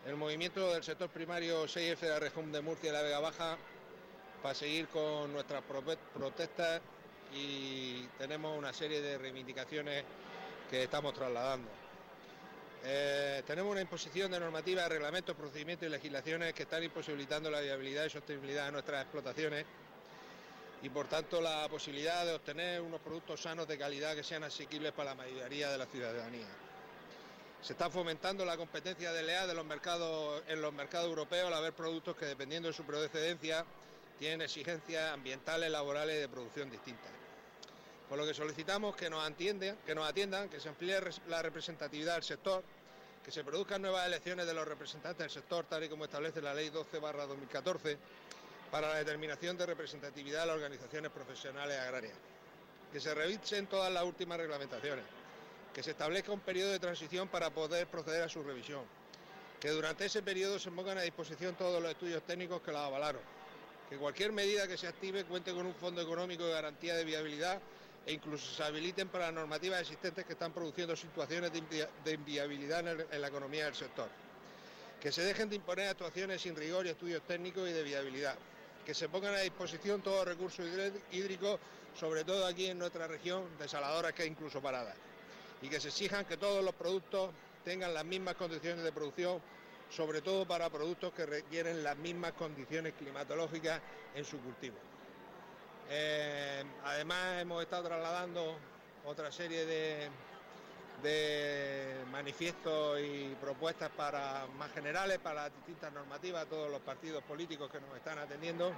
el 0.06 0.16
movimiento 0.16 0.72
del 0.72 0.82
sector 0.82 1.08
primario 1.08 1.64
6F 1.64 1.98
de 1.98 2.08
la 2.08 2.18
región 2.18 2.52
de 2.52 2.60
Murcia 2.60 2.90
y 2.90 2.92
la 2.92 3.02
Vega 3.02 3.20
Baja 3.20 3.56
para 4.42 4.54
seguir 4.54 4.88
con 4.88 5.32
nuestras 5.32 5.62
protestas 5.62 6.80
y 7.34 8.02
tenemos 8.18 8.56
una 8.56 8.72
serie 8.72 9.00
de 9.00 9.18
reivindicaciones 9.18 10.04
que 10.70 10.84
estamos 10.84 11.14
trasladando. 11.14 11.68
Eh, 12.84 13.42
tenemos 13.46 13.72
una 13.72 13.80
imposición 13.80 14.30
de 14.30 14.40
normativas, 14.40 14.88
reglamentos, 14.88 15.36
procedimientos 15.36 15.88
y 15.88 15.90
legislaciones 15.90 16.54
que 16.54 16.62
están 16.62 16.82
imposibilitando 16.82 17.50
la 17.50 17.60
viabilidad 17.60 18.04
y 18.04 18.10
sostenibilidad 18.10 18.66
de 18.66 18.72
nuestras 18.72 19.02
explotaciones 19.02 19.64
y 20.82 20.88
por 20.88 21.08
tanto 21.08 21.40
la 21.40 21.68
posibilidad 21.68 22.24
de 22.24 22.34
obtener 22.34 22.80
unos 22.80 23.00
productos 23.00 23.42
sanos 23.42 23.66
de 23.66 23.76
calidad 23.76 24.14
que 24.14 24.22
sean 24.22 24.44
asequibles 24.44 24.92
para 24.92 25.10
la 25.10 25.16
mayoría 25.16 25.70
de 25.70 25.78
la 25.78 25.86
ciudadanía. 25.86 26.46
Se 27.60 27.72
está 27.72 27.90
fomentando 27.90 28.44
la 28.44 28.56
competencia 28.56 29.12
de 29.12 29.24
de 29.24 29.54
los 29.54 29.66
mercados, 29.66 30.42
en 30.46 30.62
los 30.62 30.72
mercados 30.72 31.08
europeos 31.08 31.48
al 31.48 31.54
haber 31.54 31.72
productos 31.72 32.16
que 32.16 32.26
dependiendo 32.26 32.68
de 32.68 32.74
su 32.74 32.84
procedencia 32.84 33.64
tienen 34.18 34.42
exigencias 34.42 35.12
ambientales, 35.12 35.70
laborales 35.70 36.16
y 36.16 36.20
de 36.20 36.28
producción 36.28 36.70
distintas. 36.70 37.17
Por 38.08 38.16
lo 38.16 38.26
que 38.26 38.32
solicitamos 38.32 38.96
que 38.96 39.10
nos, 39.10 39.22
atiendan, 39.22 39.76
que 39.84 39.94
nos 39.94 40.08
atiendan, 40.08 40.48
que 40.48 40.60
se 40.60 40.70
amplíe 40.70 40.98
la 41.28 41.42
representatividad 41.42 42.14
del 42.14 42.22
sector, 42.22 42.64
que 43.22 43.30
se 43.30 43.44
produzcan 43.44 43.82
nuevas 43.82 44.06
elecciones 44.06 44.46
de 44.46 44.54
los 44.54 44.66
representantes 44.66 45.18
del 45.18 45.30
sector, 45.30 45.66
tal 45.66 45.84
y 45.84 45.88
como 45.90 46.06
establece 46.06 46.40
la 46.40 46.54
Ley 46.54 46.70
12-2014, 46.70 47.98
para 48.70 48.88
la 48.88 48.94
determinación 48.96 49.58
de 49.58 49.66
representatividad 49.66 50.40
de 50.40 50.46
las 50.46 50.56
organizaciones 50.56 51.10
profesionales 51.10 51.78
agrarias, 51.78 52.14
que 52.90 52.98
se 52.98 53.14
revisen 53.14 53.66
todas 53.66 53.92
las 53.92 54.04
últimas 54.04 54.38
reglamentaciones, 54.38 55.04
que 55.74 55.82
se 55.82 55.90
establezca 55.90 56.32
un 56.32 56.40
periodo 56.40 56.70
de 56.70 56.78
transición 56.78 57.28
para 57.28 57.50
poder 57.50 57.86
proceder 57.88 58.22
a 58.22 58.28
su 58.30 58.42
revisión, 58.42 58.84
que 59.60 59.68
durante 59.68 60.06
ese 60.06 60.22
periodo 60.22 60.58
se 60.58 60.70
pongan 60.70 60.96
a 60.96 61.02
disposición 61.02 61.54
todos 61.56 61.82
los 61.82 61.90
estudios 61.90 62.22
técnicos 62.22 62.62
que 62.62 62.72
la 62.72 62.86
avalaron, 62.86 63.20
que 63.90 63.98
cualquier 63.98 64.32
medida 64.32 64.66
que 64.66 64.78
se 64.78 64.86
active 64.86 65.24
cuente 65.24 65.52
con 65.52 65.66
un 65.66 65.74
fondo 65.74 66.00
económico 66.00 66.46
de 66.46 66.52
garantía 66.52 66.94
de 66.94 67.04
viabilidad 67.04 67.60
e 68.08 68.12
incluso 68.14 68.54
se 68.54 68.62
habiliten 68.62 69.08
para 69.08 69.26
las 69.26 69.34
normativas 69.34 69.82
existentes 69.82 70.24
que 70.24 70.32
están 70.32 70.50
produciendo 70.50 70.96
situaciones 70.96 71.52
de 71.52 72.12
inviabilidad 72.14 72.80
en 73.12 73.20
la 73.20 73.28
economía 73.28 73.66
del 73.66 73.74
sector. 73.74 74.08
Que 74.98 75.12
se 75.12 75.20
dejen 75.20 75.50
de 75.50 75.56
imponer 75.56 75.90
actuaciones 75.90 76.40
sin 76.40 76.56
rigor 76.56 76.86
y 76.86 76.88
estudios 76.88 77.20
técnicos 77.24 77.68
y 77.68 77.72
de 77.74 77.82
viabilidad. 77.82 78.34
Que 78.86 78.94
se 78.94 79.10
pongan 79.10 79.34
a 79.34 79.40
disposición 79.40 80.00
todos 80.00 80.24
los 80.24 80.28
recursos 80.28 80.66
hídricos, 81.12 81.60
sobre 82.00 82.24
todo 82.24 82.46
aquí 82.46 82.68
en 82.68 82.78
nuestra 82.78 83.06
región, 83.06 83.44
desaladoras 83.58 84.14
que 84.14 84.22
hay 84.22 84.28
incluso 84.28 84.62
paradas. 84.62 84.96
Y 85.60 85.68
que 85.68 85.78
se 85.78 85.88
exijan 85.88 86.24
que 86.24 86.38
todos 86.38 86.64
los 86.64 86.74
productos 86.74 87.32
tengan 87.62 87.92
las 87.92 88.06
mismas 88.06 88.36
condiciones 88.36 88.84
de 88.84 88.90
producción, 88.90 89.38
sobre 89.90 90.22
todo 90.22 90.46
para 90.46 90.70
productos 90.70 91.12
que 91.12 91.26
requieren 91.26 91.84
las 91.84 91.98
mismas 91.98 92.32
condiciones 92.32 92.94
climatológicas 92.94 93.82
en 94.14 94.24
su 94.24 94.38
cultivo. 94.38 94.76
Eh, 95.90 96.64
además 96.84 97.40
hemos 97.40 97.62
estado 97.62 97.88
trasladando 97.88 98.56
otra 99.06 99.32
serie 99.32 99.64
de, 99.64 100.10
manifiestos 102.12 103.00
y 103.00 103.34
propuestas 103.40 103.90
para 103.90 104.46
más 104.58 104.72
generales 104.72 105.18
para 105.18 105.44
las 105.44 105.54
distintas 105.54 105.92
normativas 105.92 106.42
a 106.42 106.48
todos 106.48 106.70
los 106.70 106.80
partidos 106.80 107.22
políticos 107.22 107.70
que 107.70 107.80
nos 107.80 107.96
están 107.96 108.18
atendiendo 108.18 108.72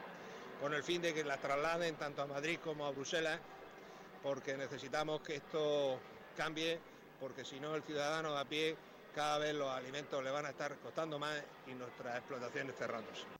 con 0.61 0.75
el 0.75 0.83
fin 0.83 1.01
de 1.01 1.15
que 1.15 1.25
las 1.25 1.41
trasladen 1.41 1.95
tanto 1.95 2.23
a 2.23 2.27
Madrid 2.27 2.59
como 2.63 2.85
a 2.85 2.91
Bruselas 2.91 3.41
porque 4.23 4.57
necesitamos 4.57 5.23
que 5.23 5.37
esto 5.37 5.99
cambie 6.37 6.79
porque 7.19 7.45
si 7.45 7.59
no 7.59 7.75
el 7.75 7.83
ciudadano 7.83 8.37
a 8.37 8.45
pie 8.45 8.77
cada 9.15 9.39
vez 9.39 9.55
los 9.55 9.71
alimentos 9.71 10.23
le 10.23 10.31
van 10.31 10.45
a 10.45 10.51
estar 10.51 10.77
costando 10.77 11.19
más 11.19 11.43
y 11.67 11.73
nuestras 11.73 12.19
explotaciones 12.19 12.77
cerrándose. 12.77 13.40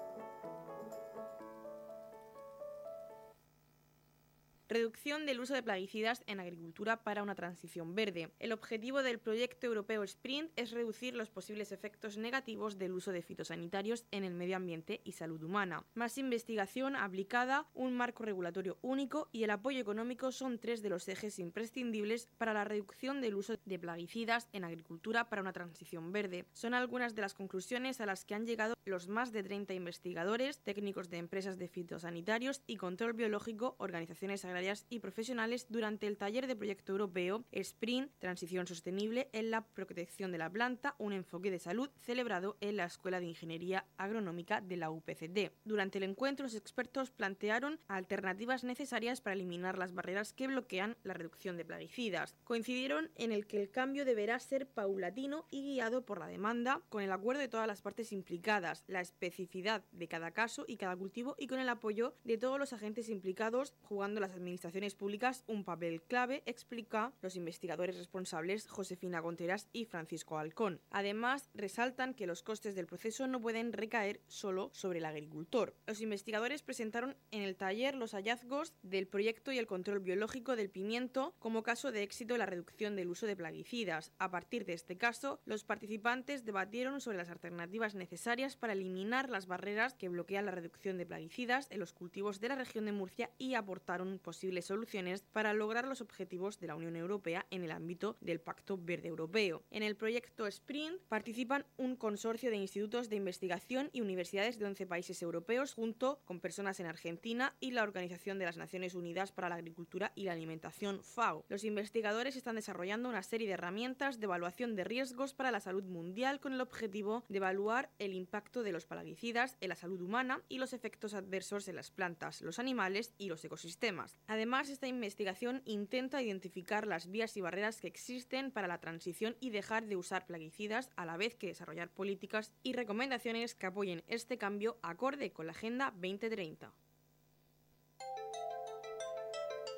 Reducción 4.71 5.25
del 5.25 5.41
uso 5.41 5.53
de 5.53 5.63
plaguicidas 5.63 6.23
en 6.27 6.39
agricultura 6.39 7.03
para 7.03 7.23
una 7.23 7.35
transición 7.35 7.93
verde. 7.93 8.31
El 8.39 8.53
objetivo 8.53 9.03
del 9.03 9.19
proyecto 9.19 9.67
europeo 9.67 10.01
Sprint 10.03 10.49
es 10.55 10.71
reducir 10.71 11.13
los 11.13 11.29
posibles 11.29 11.73
efectos 11.73 12.15
negativos 12.15 12.77
del 12.77 12.93
uso 12.93 13.11
de 13.11 13.21
fitosanitarios 13.21 14.05
en 14.11 14.23
el 14.23 14.33
medio 14.33 14.55
ambiente 14.55 15.01
y 15.03 15.11
salud 15.11 15.43
humana. 15.43 15.83
Más 15.93 16.17
investigación 16.17 16.95
aplicada, 16.95 17.67
un 17.73 17.97
marco 17.97 18.23
regulatorio 18.23 18.77
único 18.81 19.27
y 19.33 19.43
el 19.43 19.49
apoyo 19.49 19.81
económico 19.81 20.31
son 20.31 20.57
tres 20.57 20.81
de 20.81 20.87
los 20.87 21.05
ejes 21.09 21.37
imprescindibles 21.39 22.29
para 22.37 22.53
la 22.53 22.63
reducción 22.63 23.19
del 23.19 23.35
uso 23.35 23.55
de 23.65 23.77
plaguicidas 23.77 24.47
en 24.53 24.63
agricultura 24.63 25.27
para 25.27 25.41
una 25.41 25.51
transición 25.51 26.13
verde. 26.13 26.45
Son 26.53 26.73
algunas 26.73 27.13
de 27.13 27.23
las 27.23 27.33
conclusiones 27.33 27.99
a 27.99 28.05
las 28.05 28.23
que 28.23 28.35
han 28.35 28.45
llegado 28.45 28.75
los 28.85 29.09
más 29.09 29.33
de 29.33 29.43
30 29.43 29.73
investigadores, 29.73 30.61
técnicos 30.61 31.09
de 31.09 31.17
empresas 31.17 31.57
de 31.57 31.67
fitosanitarios 31.67 32.61
y 32.67 32.77
control 32.77 33.11
biológico, 33.11 33.75
organizaciones 33.77 34.45
agrarias 34.45 34.60
y 34.89 34.99
profesionales 34.99 35.65
durante 35.69 36.05
el 36.05 36.17
taller 36.17 36.45
de 36.45 36.55
proyecto 36.55 36.91
europeo 36.91 37.43
Sprint 37.51 38.11
Transición 38.19 38.67
Sostenible 38.67 39.27
en 39.33 39.49
la 39.49 39.65
Protección 39.65 40.31
de 40.31 40.37
la 40.37 40.51
Planta, 40.51 40.93
un 40.99 41.13
enfoque 41.13 41.49
de 41.49 41.57
salud 41.57 41.89
celebrado 41.99 42.57
en 42.61 42.77
la 42.77 42.85
Escuela 42.85 43.19
de 43.19 43.25
Ingeniería 43.25 43.87
Agronómica 43.97 44.61
de 44.61 44.77
la 44.77 44.91
UPCD. 44.91 45.51
Durante 45.65 45.97
el 45.97 46.03
encuentro, 46.03 46.43
los 46.43 46.53
expertos 46.53 47.09
plantearon 47.09 47.79
alternativas 47.87 48.63
necesarias 48.63 49.19
para 49.19 49.33
eliminar 49.33 49.79
las 49.79 49.95
barreras 49.95 50.31
que 50.31 50.45
bloquean 50.45 50.95
la 51.01 51.15
reducción 51.15 51.57
de 51.57 51.65
plaguicidas. 51.65 52.35
Coincidieron 52.43 53.09
en 53.15 53.31
el 53.31 53.47
que 53.47 53.63
el 53.63 53.71
cambio 53.71 54.05
deberá 54.05 54.37
ser 54.37 54.67
paulatino 54.67 55.47
y 55.49 55.63
guiado 55.63 56.05
por 56.05 56.19
la 56.19 56.27
demanda, 56.27 56.81
con 56.89 57.01
el 57.01 57.11
acuerdo 57.11 57.41
de 57.41 57.47
todas 57.47 57.65
las 57.65 57.81
partes 57.81 58.11
implicadas, 58.11 58.83
la 58.85 59.01
especificidad 59.01 59.83
de 59.91 60.07
cada 60.07 60.29
caso 60.29 60.65
y 60.67 60.77
cada 60.77 60.95
cultivo 60.95 61.35
y 61.39 61.47
con 61.47 61.59
el 61.59 61.69
apoyo 61.69 62.13
de 62.23 62.37
todos 62.37 62.59
los 62.59 62.73
agentes 62.73 63.09
implicados, 63.09 63.73
jugando 63.81 64.19
las 64.19 64.29
administraciones 64.29 64.50
administraciones 64.51 64.95
públicas 64.95 65.45
un 65.47 65.63
papel 65.63 66.01
clave, 66.01 66.43
explica 66.45 67.13
los 67.21 67.37
investigadores 67.37 67.95
responsables 67.95 68.67
Josefina 68.67 69.21
Gonteras 69.21 69.69
y 69.71 69.85
Francisco 69.85 70.37
Alcón. 70.37 70.81
Además, 70.89 71.49
resaltan 71.53 72.13
que 72.13 72.27
los 72.27 72.43
costes 72.43 72.75
del 72.75 72.85
proceso 72.85 73.27
no 73.27 73.39
pueden 73.39 73.71
recaer 73.71 74.19
solo 74.27 74.69
sobre 74.73 74.99
el 74.99 75.05
agricultor. 75.05 75.73
Los 75.87 76.01
investigadores 76.01 76.63
presentaron 76.63 77.15
en 77.31 77.43
el 77.43 77.55
taller 77.55 77.95
los 77.95 78.11
hallazgos 78.11 78.73
del 78.81 79.07
proyecto 79.07 79.53
y 79.53 79.57
el 79.57 79.67
control 79.67 79.99
biológico 80.01 80.57
del 80.57 80.69
pimiento 80.69 81.33
como 81.39 81.63
caso 81.63 81.93
de 81.93 82.03
éxito 82.03 82.33
en 82.33 82.39
la 82.39 82.45
reducción 82.45 82.97
del 82.97 83.09
uso 83.09 83.27
de 83.27 83.37
plaguicidas. 83.37 84.11
A 84.17 84.31
partir 84.31 84.65
de 84.65 84.73
este 84.73 84.97
caso, 84.97 85.39
los 85.45 85.63
participantes 85.63 86.43
debatieron 86.43 86.99
sobre 86.99 87.17
las 87.17 87.29
alternativas 87.29 87.95
necesarias 87.95 88.57
para 88.57 88.73
eliminar 88.73 89.29
las 89.29 89.47
barreras 89.47 89.93
que 89.93 90.09
bloquean 90.09 90.45
la 90.45 90.51
reducción 90.51 90.97
de 90.97 91.05
plaguicidas 91.05 91.67
en 91.71 91.79
los 91.79 91.93
cultivos 91.93 92.41
de 92.41 92.49
la 92.49 92.55
región 92.55 92.83
de 92.85 92.91
Murcia 92.91 93.29
y 93.37 93.53
aportaron 93.53 94.19
posibles 94.31 94.63
soluciones 94.63 95.25
para 95.33 95.53
lograr 95.53 95.85
los 95.85 95.99
objetivos 95.99 96.57
de 96.57 96.67
la 96.67 96.75
Unión 96.77 96.95
Europea 96.95 97.45
en 97.49 97.65
el 97.65 97.71
ámbito 97.71 98.15
del 98.21 98.39
Pacto 98.39 98.77
Verde 98.77 99.09
Europeo. 99.09 99.61
En 99.71 99.83
el 99.83 99.97
proyecto 99.97 100.47
Sprint 100.47 101.01
participan 101.09 101.65
un 101.75 101.97
consorcio 101.97 102.49
de 102.49 102.55
institutos 102.55 103.09
de 103.09 103.17
investigación 103.17 103.89
y 103.91 103.99
universidades 103.99 104.57
de 104.57 104.67
11 104.67 104.87
países 104.87 105.21
europeos 105.21 105.73
junto 105.73 106.21
con 106.23 106.39
personas 106.39 106.79
en 106.79 106.85
Argentina 106.85 107.57
y 107.59 107.71
la 107.71 107.83
Organización 107.83 108.39
de 108.39 108.45
las 108.45 108.55
Naciones 108.55 108.95
Unidas 108.95 109.33
para 109.33 109.49
la 109.49 109.55
Agricultura 109.55 110.13
y 110.15 110.23
la 110.23 110.31
Alimentación 110.31 111.03
FAO. 111.03 111.43
Los 111.49 111.65
investigadores 111.65 112.37
están 112.37 112.55
desarrollando 112.55 113.09
una 113.09 113.23
serie 113.23 113.47
de 113.47 113.55
herramientas 113.55 114.21
de 114.21 114.27
evaluación 114.27 114.77
de 114.77 114.85
riesgos 114.85 115.33
para 115.33 115.51
la 115.51 115.59
salud 115.59 115.83
mundial 115.83 116.39
con 116.39 116.53
el 116.53 116.61
objetivo 116.61 117.25
de 117.27 117.39
evaluar 117.39 117.91
el 117.99 118.13
impacto 118.13 118.63
de 118.63 118.71
los 118.71 118.85
plaguicidas 118.85 119.57
en 119.59 119.67
la 119.67 119.75
salud 119.75 119.99
humana 119.99 120.41
y 120.47 120.57
los 120.57 120.71
efectos 120.71 121.13
adversos 121.15 121.67
en 121.67 121.75
las 121.75 121.91
plantas, 121.91 122.41
los 122.41 122.59
animales 122.59 123.13
y 123.17 123.27
los 123.27 123.43
ecosistemas. 123.43 124.20
Además, 124.27 124.69
esta 124.69 124.87
investigación 124.87 125.61
intenta 125.65 126.21
identificar 126.21 126.87
las 126.87 127.11
vías 127.11 127.35
y 127.35 127.41
barreras 127.41 127.81
que 127.81 127.87
existen 127.87 128.51
para 128.51 128.67
la 128.67 128.79
transición 128.79 129.35
y 129.39 129.49
dejar 129.49 129.87
de 129.87 129.97
usar 129.97 130.25
plaguicidas 130.25 130.89
a 130.95 131.05
la 131.05 131.17
vez 131.17 131.35
que 131.35 131.47
desarrollar 131.47 131.89
políticas 131.89 132.53
y 132.63 132.73
recomendaciones 132.73 133.55
que 133.55 133.65
apoyen 133.65 134.03
este 134.07 134.37
cambio 134.37 134.77
acorde 134.81 135.31
con 135.31 135.47
la 135.47 135.51
Agenda 135.51 135.91
2030. 135.91 136.73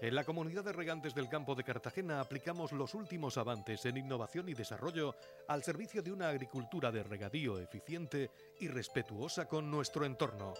En 0.04 0.16
la 0.16 0.26
comunidad 0.26 0.66
de 0.66 0.74
regantes 0.74 1.16
del 1.16 1.30
campo 1.30 1.56
de 1.56 1.64
Cartagena 1.64 2.20
aplicamos 2.20 2.74
los 2.74 2.94
últimos 2.94 3.38
avances 3.38 3.86
en 3.86 3.96
innovación 3.96 4.50
y 4.50 4.54
desarrollo 4.54 5.16
al 5.48 5.64
servicio 5.64 6.04
de 6.04 6.12
una 6.12 6.28
agricultura 6.28 6.92
de 6.92 7.04
regadío 7.04 7.58
eficiente 7.58 8.30
y 8.60 8.68
respetuosa 8.68 9.48
con 9.48 9.72
nuestro 9.72 10.06
entorno. 10.06 10.56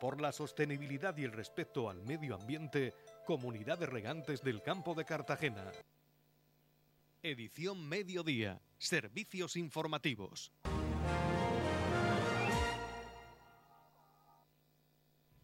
Por 0.00 0.20
la 0.20 0.30
sostenibilidad 0.30 1.16
y 1.16 1.24
el 1.24 1.32
respeto 1.32 1.90
al 1.90 2.02
medio 2.02 2.36
ambiente, 2.36 2.94
Comunidad 3.26 3.78
de 3.78 3.86
Regantes 3.86 4.42
del 4.42 4.62
Campo 4.62 4.94
de 4.94 5.04
Cartagena. 5.04 5.72
Edición 7.22 7.88
Mediodía. 7.88 8.60
Servicios 8.78 9.56
informativos. 9.56 10.52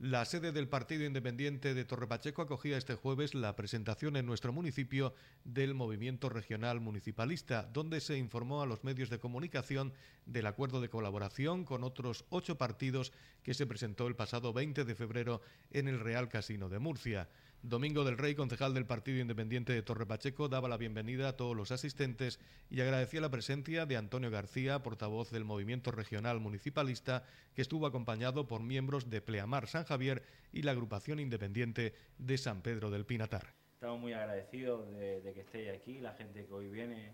La 0.05 0.27
sede 0.27 0.53
del 0.53 0.69
Partido 0.69 1.07
Independiente 1.07 1.73
de 1.73 1.87
Torrepacheco 1.87 2.43
acogía 2.43 2.77
este 2.77 2.95
jueves 2.95 3.33
la 3.33 3.57
presentación 3.57 4.17
en 4.17 4.27
nuestro 4.27 4.53
municipio 4.53 5.15
del 5.45 5.73
Movimiento 5.73 6.29
Regional 6.29 6.79
Municipalista, 6.79 7.71
donde 7.73 8.03
se 8.03 8.19
informó 8.19 8.61
a 8.61 8.67
los 8.67 8.85
medios 8.85 9.09
de 9.09 9.19
comunicación 9.19 9.95
del 10.27 10.47
acuerdo 10.47 10.83
de 10.83 10.91
colaboración 10.91 11.65
con 11.65 11.85
otros 11.85 12.27
ocho 12.29 12.59
partidos 12.59 13.15
que 13.43 13.55
se 13.55 13.65
presentó 13.65 14.07
el 14.07 14.15
pasado 14.15 14.53
20 14.53 14.85
de 14.85 14.95
febrero 14.95 15.41
en 15.71 15.89
el 15.89 15.99
Real 15.99 16.29
Casino 16.29 16.69
de 16.69 16.81
Murcia. 16.81 17.31
Domingo 17.67 18.05
del 18.05 18.19
Rey, 18.19 18.35
concejal 18.35 18.75
del 18.75 18.85
Partido 18.85 19.21
Independiente 19.21 19.73
de 19.73 19.83
Torre 19.83 20.05
Pacheco, 20.05 20.51
daba 20.51 20.69
la 20.69 20.77
bienvenida 20.77 21.31
a 21.31 21.37
todos 21.39 21.57
los 21.57 21.73
asistentes 21.73 22.39
y 22.69 22.83
agradecía 22.83 23.23
la 23.23 23.31
presencia 23.31 23.87
de 23.87 23.97
Antonio 23.97 24.31
García, 24.31 24.83
portavoz 24.83 25.31
del 25.31 25.47
Movimiento 25.47 25.91
Regional 25.91 26.41
Municipalista, 26.41 27.25
que 27.55 27.63
estuvo 27.63 27.87
acompañado 27.87 28.47
por 28.47 28.63
miembros 28.63 29.09
de 29.09 29.23
Pleamar 29.23 29.67
San 29.67 29.85
Javier 29.85 30.23
y 30.53 30.61
la 30.61 30.73
agrupación 30.73 31.21
independiente 31.21 31.95
de 32.19 32.37
San 32.37 32.61
Pedro 32.61 32.91
del 32.91 33.07
Pinatar. 33.07 33.55
Estamos 33.73 33.99
muy 33.99 34.13
agradecidos 34.13 34.87
de, 34.91 35.33
que 35.33 35.41
estéis 35.41 35.71
aquí, 35.71 36.01
la 36.01 36.13
gente 36.13 36.45
que 36.45 36.53
hoy 36.53 36.69
viene 36.69 37.13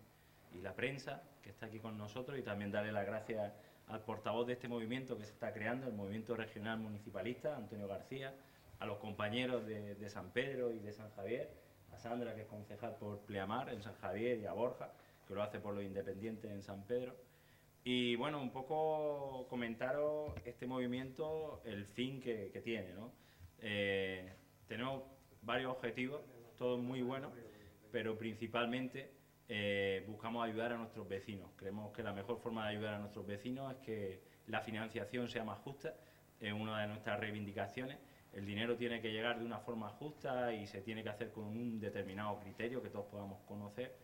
y 0.53 0.63
la 0.63 0.75
prensa 0.75 1.23
que 1.45 1.51
está 1.51 1.67
aquí 1.67 1.79
con 1.79 1.97
nosotros 1.97 2.37
y 2.37 2.43
también 2.43 2.73
darle 2.73 2.91
las 2.91 3.07
gracias 3.07 3.53
al 3.87 4.01
portavoz 4.01 4.49
de 4.49 4.55
este 4.55 4.67
movimiento 4.67 5.17
que 5.17 5.27
se 5.27 5.31
está 5.31 5.53
creando, 5.53 5.87
el 5.87 5.95
Movimiento 5.95 6.35
Regional 6.35 6.81
Municipalista, 6.81 7.57
Antonio 7.57 7.87
García 7.87 8.35
a 8.81 8.87
los 8.87 8.99
compañeros 8.99 9.67
de, 9.67 10.09
San 10.09 10.33
Pedro 10.33 10.73
y 10.73 10.79
de 10.79 10.93
San 10.93 11.11
Javier, 11.11 11.51
a 11.93 11.99
Sandra, 11.99 12.35
que 12.35 12.43
es 12.43 12.47
concejal 12.47 12.97
por 12.97 13.21
Pleamar 13.27 13.69
en 13.69 13.83
San 13.83 13.95
Javier, 13.97 14.39
y 14.41 14.47
a 14.47 14.53
Borja, 14.53 14.91
que 15.29 15.35
lo 15.35 15.43
hace 15.43 15.61
por 15.61 15.75
los 15.75 15.85
independientes 15.85 16.51
en 16.51 16.63
San 16.63 16.85
Pedro. 16.87 17.15
Y 17.85 18.17
bueno, 18.17 18.41
un 18.41 18.51
poco 18.51 19.47
comentaros 19.49 20.33
este 20.47 20.67
movimiento, 20.67 21.61
el 21.65 21.85
fin 21.85 22.21
que, 22.23 22.61
tiene. 22.65 22.95
¿no? 22.95 23.13
Eh, 23.59 24.33
tenemos 24.67 25.03
varios 25.43 25.73
objetivos, 25.73 26.23
todos 26.57 26.81
muy 26.81 27.03
buenos, 27.03 27.33
pero 27.93 28.17
principalmente 28.17 29.13
eh, 29.47 30.05
buscamos 30.09 30.47
ayudar 30.47 30.73
a 30.73 30.79
nuestros 30.79 31.07
vecinos. 31.07 31.51
Creemos 31.57 31.93
que 31.93 32.03
la 32.03 32.15
mejor 32.15 32.39
forma 32.39 32.65
de 32.65 32.77
ayudar 32.77 32.95
a 32.95 32.99
nuestros 32.99 33.27
vecinos 33.27 33.75
es 33.75 33.79
que 33.81 34.23
la 34.47 34.63
financiación 34.63 35.29
sea 35.29 35.45
más 35.45 35.59
justa, 35.59 35.95
es 36.41 36.53
una 36.55 36.81
de 36.81 36.89
nuestras 36.89 37.21
reivindicaciones 37.21 37.99
el 38.33 38.47
dinero 38.47 38.77
tiene 38.77 39.01
que 39.01 39.11
llegar 39.11 39.39
de 39.39 39.45
una 39.45 39.59
forma 39.59 39.89
justa 39.91 40.53
y 40.53 40.67
se 40.67 40.81
tiene 40.83 41.03
que 41.03 41.09
hacer 41.09 41.31
con 41.33 41.45
un 41.45 41.81
determinado 41.81 42.39
criterio 42.39 42.83
que 42.83 42.89
todos 42.89 43.07
podamos 43.07 43.41
conocer. 43.47 43.97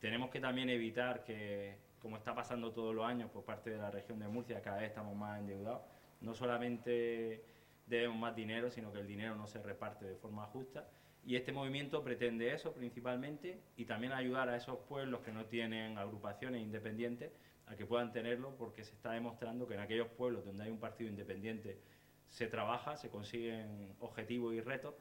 Tenemos 0.00 0.30
que 0.30 0.40
también 0.40 0.68
evitar 0.68 1.24
que, 1.24 1.78
como 2.00 2.16
está 2.16 2.34
pasando 2.34 2.72
todos 2.72 2.94
los 2.94 3.04
años 3.04 3.30
por 3.30 3.44
parte 3.44 3.70
de 3.70 3.78
la 3.78 3.90
región 3.90 4.18
de 4.18 4.28
Murcia, 4.28 4.62
cada 4.62 4.78
vez 4.78 4.88
estamos 4.88 5.16
más 5.16 5.38
endeudados. 5.38 5.82
No 6.20 6.34
solamente 6.34 7.44
debemos 7.86 8.18
más 8.18 8.34
dinero, 8.34 8.70
sino 8.70 8.92
que 8.92 9.00
el 9.00 9.06
dinero 9.06 9.36
no 9.36 9.46
se 9.46 9.62
reparte 9.62 10.06
de 10.06 10.16
forma 10.16 10.46
justa. 10.46 10.88
Y 11.24 11.36
este 11.36 11.52
movimiento 11.52 12.02
pretende 12.02 12.52
eso 12.52 12.72
principalmente 12.72 13.60
y 13.76 13.84
también 13.84 14.12
ayudar 14.12 14.48
a 14.48 14.56
esos 14.56 14.78
pueblos 14.88 15.20
que 15.20 15.32
no 15.32 15.46
tienen 15.46 15.98
agrupaciones 15.98 16.62
independientes 16.62 17.32
a 17.66 17.76
que 17.76 17.84
puedan 17.84 18.12
tenerlo 18.12 18.56
porque 18.56 18.82
se 18.82 18.94
está 18.94 19.12
demostrando 19.12 19.66
que 19.66 19.74
en 19.74 19.80
aquellos 19.80 20.08
pueblos 20.08 20.44
donde 20.44 20.64
hay 20.64 20.70
un 20.70 20.78
partido 20.78 21.10
independiente 21.10 21.78
se 22.28 22.46
trabaja, 22.46 22.96
se 22.96 23.08
consiguen 23.08 23.94
objetivos 24.00 24.54
y 24.54 24.60
retos 24.60 24.94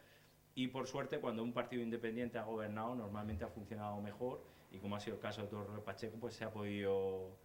y 0.56 0.68
por 0.68 0.88
suerte 0.88 1.20
cuando 1.20 1.44
un 1.44 1.54
partido 1.54 1.84
independiente 1.84 2.38
ha 2.38 2.44
gobernado 2.44 2.96
normalmente 2.96 3.44
ha 3.44 3.50
funcionado 3.50 4.02
mejor 4.02 4.44
y 4.72 4.80
como 4.80 4.96
ha 4.96 5.00
sido 5.00 5.18
el 5.18 5.22
caso 5.22 5.42
de 5.44 5.48
Torre 5.48 5.82
Pacheco 5.82 6.18
pues 6.20 6.36
se 6.36 6.44
ha 6.44 6.52
podido 6.52 7.38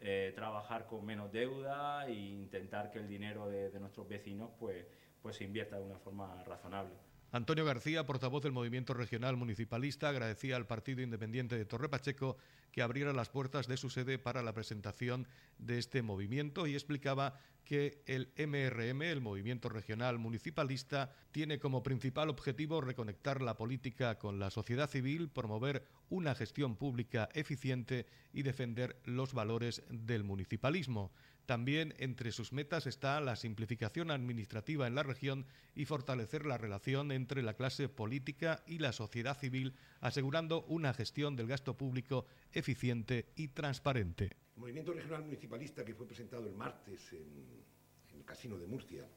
eh, 0.00 0.32
trabajar 0.34 0.86
con 0.86 1.04
menos 1.04 1.32
deuda 1.32 2.06
e 2.06 2.12
intentar 2.12 2.90
que 2.90 2.98
el 2.98 3.08
dinero 3.08 3.48
de, 3.48 3.70
de 3.70 3.80
nuestros 3.80 4.08
vecinos 4.08 4.50
pues, 4.58 4.84
pues 5.22 5.36
se 5.36 5.44
invierta 5.44 5.78
de 5.78 5.84
una 5.84 5.98
forma 5.98 6.42
razonable. 6.44 6.94
Antonio 7.32 7.64
García, 7.64 8.06
portavoz 8.06 8.42
del 8.42 8.52
Movimiento 8.52 8.94
Regional 8.94 9.36
Municipalista, 9.36 10.08
agradecía 10.08 10.56
al 10.56 10.66
Partido 10.66 11.02
Independiente 11.02 11.56
de 11.56 11.64
Torre 11.64 11.88
Pacheco 11.88 12.36
que 12.70 12.82
abriera 12.82 13.12
las 13.12 13.30
puertas 13.30 13.66
de 13.66 13.76
su 13.76 13.90
sede 13.90 14.18
para 14.18 14.42
la 14.42 14.52
presentación 14.52 15.26
de 15.58 15.78
este 15.78 16.02
movimiento 16.02 16.66
y 16.66 16.74
explicaba 16.74 17.34
que 17.64 18.02
el 18.06 18.30
MRM, 18.36 19.02
el 19.02 19.20
Movimiento 19.20 19.68
Regional 19.68 20.18
Municipalista, 20.18 21.10
tiene 21.32 21.58
como 21.58 21.82
principal 21.82 22.30
objetivo 22.30 22.80
reconectar 22.80 23.42
la 23.42 23.56
política 23.56 24.18
con 24.18 24.38
la 24.38 24.50
sociedad 24.50 24.88
civil, 24.88 25.28
promover 25.28 25.84
una 26.08 26.34
gestión 26.36 26.76
pública 26.76 27.28
eficiente 27.34 28.06
y 28.32 28.42
defender 28.42 29.00
los 29.04 29.34
valores 29.34 29.82
del 29.90 30.22
municipalismo. 30.22 31.10
También 31.46 31.94
entre 31.98 32.32
sus 32.32 32.52
metas 32.52 32.88
está 32.88 33.20
la 33.20 33.36
simplificación 33.36 34.10
administrativa 34.10 34.88
en 34.88 34.96
la 34.96 35.04
región 35.04 35.46
y 35.76 35.84
fortalecer 35.84 36.44
la 36.44 36.58
relación 36.58 37.12
entre 37.12 37.40
la 37.40 37.54
clase 37.54 37.88
política 37.88 38.64
y 38.66 38.78
la 38.78 38.90
sociedad 38.90 39.38
civil, 39.38 39.74
asegurando 40.00 40.64
una 40.64 40.92
gestión 40.92 41.36
del 41.36 41.46
gasto 41.46 41.76
público 41.76 42.26
eficiente 42.52 43.26
y 43.36 43.48
transparente. 43.48 44.32
El 44.56 44.60
movimiento 44.60 44.92
regional 44.92 45.22
municipalista 45.22 45.84
que 45.84 45.94
fue 45.94 46.06
presentado 46.06 46.48
el 46.48 46.54
martes 46.54 47.12
en, 47.12 47.64
el 48.12 48.24
Casino 48.24 48.58
de 48.58 48.66
Murcia 48.66 49.08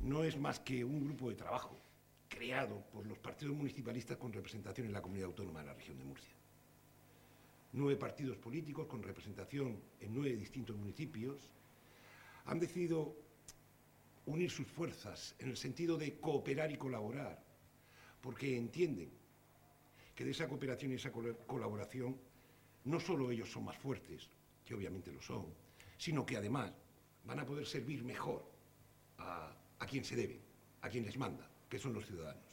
no 0.00 0.24
es 0.24 0.36
más 0.36 0.58
que 0.58 0.84
un 0.84 1.04
grupo 1.04 1.28
de 1.30 1.36
trabajo 1.36 1.80
creado 2.28 2.84
por 2.90 3.06
los 3.06 3.18
partidos 3.18 3.54
municipalistas 3.54 4.16
con 4.16 4.32
representación 4.32 4.88
en 4.88 4.92
la 4.92 5.02
comunidad 5.02 5.26
autónoma 5.26 5.60
de 5.60 5.66
la 5.66 5.74
región 5.74 5.98
de 5.98 6.04
Murcia 6.04 6.34
nueve 7.74 7.96
partidos 7.96 8.36
políticos 8.36 8.86
con 8.86 9.02
representación 9.02 9.80
en 10.00 10.14
nueve 10.14 10.36
distintos 10.36 10.76
municipios, 10.76 11.50
han 12.46 12.60
decidido 12.60 13.16
unir 14.26 14.50
sus 14.50 14.66
fuerzas 14.66 15.34
en 15.40 15.50
el 15.50 15.56
sentido 15.56 15.98
de 15.98 16.18
cooperar 16.18 16.70
y 16.70 16.76
colaborar, 16.76 17.42
porque 18.20 18.56
entienden 18.56 19.10
que 20.14 20.24
de 20.24 20.30
esa 20.30 20.48
cooperación 20.48 20.92
y 20.92 20.94
esa 20.94 21.10
colaboración 21.10 22.16
no 22.84 23.00
solo 23.00 23.30
ellos 23.30 23.50
son 23.50 23.64
más 23.64 23.76
fuertes, 23.76 24.28
que 24.64 24.74
obviamente 24.74 25.12
lo 25.12 25.20
son, 25.20 25.46
sino 25.98 26.24
que 26.24 26.36
además 26.36 26.72
van 27.24 27.40
a 27.40 27.46
poder 27.46 27.66
servir 27.66 28.04
mejor 28.04 28.48
a, 29.18 29.52
a 29.80 29.86
quien 29.86 30.04
se 30.04 30.14
debe, 30.14 30.40
a 30.82 30.88
quien 30.88 31.04
les 31.04 31.18
manda, 31.18 31.50
que 31.68 31.78
son 31.78 31.92
los 31.92 32.06
ciudadanos, 32.06 32.44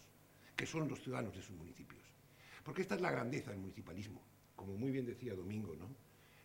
que 0.55 0.65
son 0.65 0.87
los 0.87 0.99
ciudadanos 0.99 1.35
de 1.35 1.41
sus 1.43 1.55
municipios. 1.55 2.01
Porque 2.63 2.81
esta 2.81 2.95
es 2.95 3.01
la 3.01 3.11
grandeza 3.11 3.51
del 3.51 3.59
municipalismo 3.59 4.30
como 4.61 4.77
muy 4.77 4.91
bien 4.91 5.07
decía 5.07 5.33
Domingo, 5.33 5.75
¿no? 5.75 5.89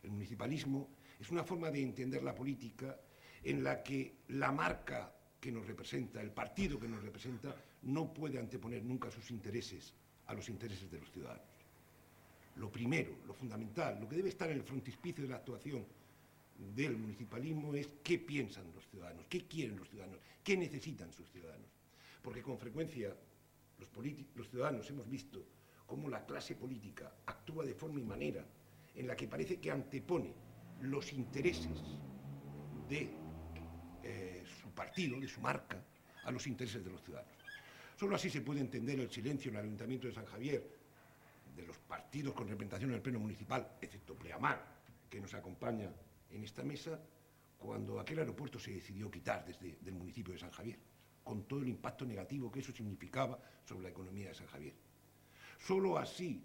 El 0.02 0.10
municipalismo 0.10 0.88
es 1.20 1.30
una 1.30 1.44
forma 1.44 1.70
de 1.70 1.82
entender 1.82 2.22
la 2.22 2.34
política 2.34 2.98
en 3.44 3.62
la 3.62 3.82
que 3.82 4.14
la 4.28 4.50
marca 4.50 5.12
que 5.38 5.52
nos 5.52 5.66
representa, 5.66 6.22
el 6.22 6.30
partido 6.30 6.80
que 6.80 6.88
nos 6.88 7.02
representa, 7.02 7.54
no 7.82 8.12
puede 8.12 8.38
anteponer 8.38 8.82
nunca 8.82 9.10
sus 9.10 9.30
intereses 9.30 9.92
a 10.26 10.34
los 10.34 10.48
intereses 10.48 10.90
de 10.90 10.98
los 10.98 11.10
ciudadanos. 11.12 11.44
Lo 12.56 12.70
primero, 12.70 13.18
lo 13.26 13.34
fundamental, 13.34 14.00
lo 14.00 14.08
que 14.08 14.16
debe 14.16 14.30
estar 14.30 14.50
en 14.50 14.56
el 14.56 14.62
frontispicio 14.62 15.22
de 15.22 15.30
la 15.30 15.36
actuación 15.36 15.84
del 16.74 16.96
municipalismo 16.96 17.74
es 17.74 17.86
qué 18.02 18.18
piensan 18.18 18.64
los 18.74 18.88
ciudadanos, 18.88 19.26
qué 19.28 19.46
quieren 19.46 19.76
los 19.76 19.90
ciudadanos, 19.90 20.18
qué 20.42 20.56
necesitan 20.56 21.12
sus 21.12 21.30
ciudadanos. 21.30 21.68
Porque 22.22 22.40
con 22.40 22.58
frecuencia 22.58 23.14
los, 23.78 23.90
los 24.34 24.48
ciudadanos 24.48 24.88
hemos 24.88 25.08
visto 25.08 25.44
cómo 25.86 26.08
la 26.08 26.24
clase 26.26 26.54
política 26.54 27.12
actúa 27.26 27.64
de 27.64 27.74
forma 27.74 28.00
y 28.00 28.04
manera 28.04 28.44
en 28.94 29.06
la 29.06 29.16
que 29.16 29.28
parece 29.28 29.60
que 29.60 29.70
antepone 29.70 30.32
los 30.80 31.12
intereses 31.12 31.80
de 32.88 33.10
eh, 34.02 34.44
su 34.62 34.70
partido, 34.70 35.18
de 35.20 35.28
su 35.28 35.40
marca, 35.40 35.82
a 36.24 36.30
los 36.30 36.46
intereses 36.46 36.84
de 36.84 36.90
los 36.90 37.02
ciudadanos. 37.02 37.32
Solo 37.98 38.16
así 38.16 38.28
se 38.28 38.40
puede 38.40 38.60
entender 38.60 38.98
el 39.00 39.10
silencio 39.10 39.50
en 39.50 39.56
el 39.56 39.64
Ayuntamiento 39.64 40.06
de 40.06 40.12
San 40.12 40.26
Javier 40.26 40.62
de 41.54 41.66
los 41.66 41.78
partidos 41.78 42.34
con 42.34 42.46
representación 42.48 42.90
en 42.90 42.96
el 42.96 43.02
Pleno 43.02 43.18
Municipal, 43.18 43.76
excepto 43.80 44.14
Pleamar, 44.14 44.60
que 45.08 45.20
nos 45.20 45.32
acompaña 45.34 45.90
en 46.30 46.44
esta 46.44 46.62
mesa, 46.62 47.00
cuando 47.58 47.98
aquel 47.98 48.18
aeropuerto 48.18 48.58
se 48.58 48.72
decidió 48.72 49.10
quitar 49.10 49.46
desde 49.46 49.78
el 49.86 49.94
municipio 49.94 50.34
de 50.34 50.40
San 50.40 50.50
Javier, 50.50 50.78
con 51.24 51.44
todo 51.44 51.62
el 51.62 51.68
impacto 51.68 52.04
negativo 52.04 52.52
que 52.52 52.60
eso 52.60 52.72
significaba 52.72 53.38
sobre 53.64 53.84
la 53.84 53.88
economía 53.88 54.28
de 54.28 54.34
San 54.34 54.46
Javier. 54.48 54.74
Solo 55.58 55.98
así 55.98 56.42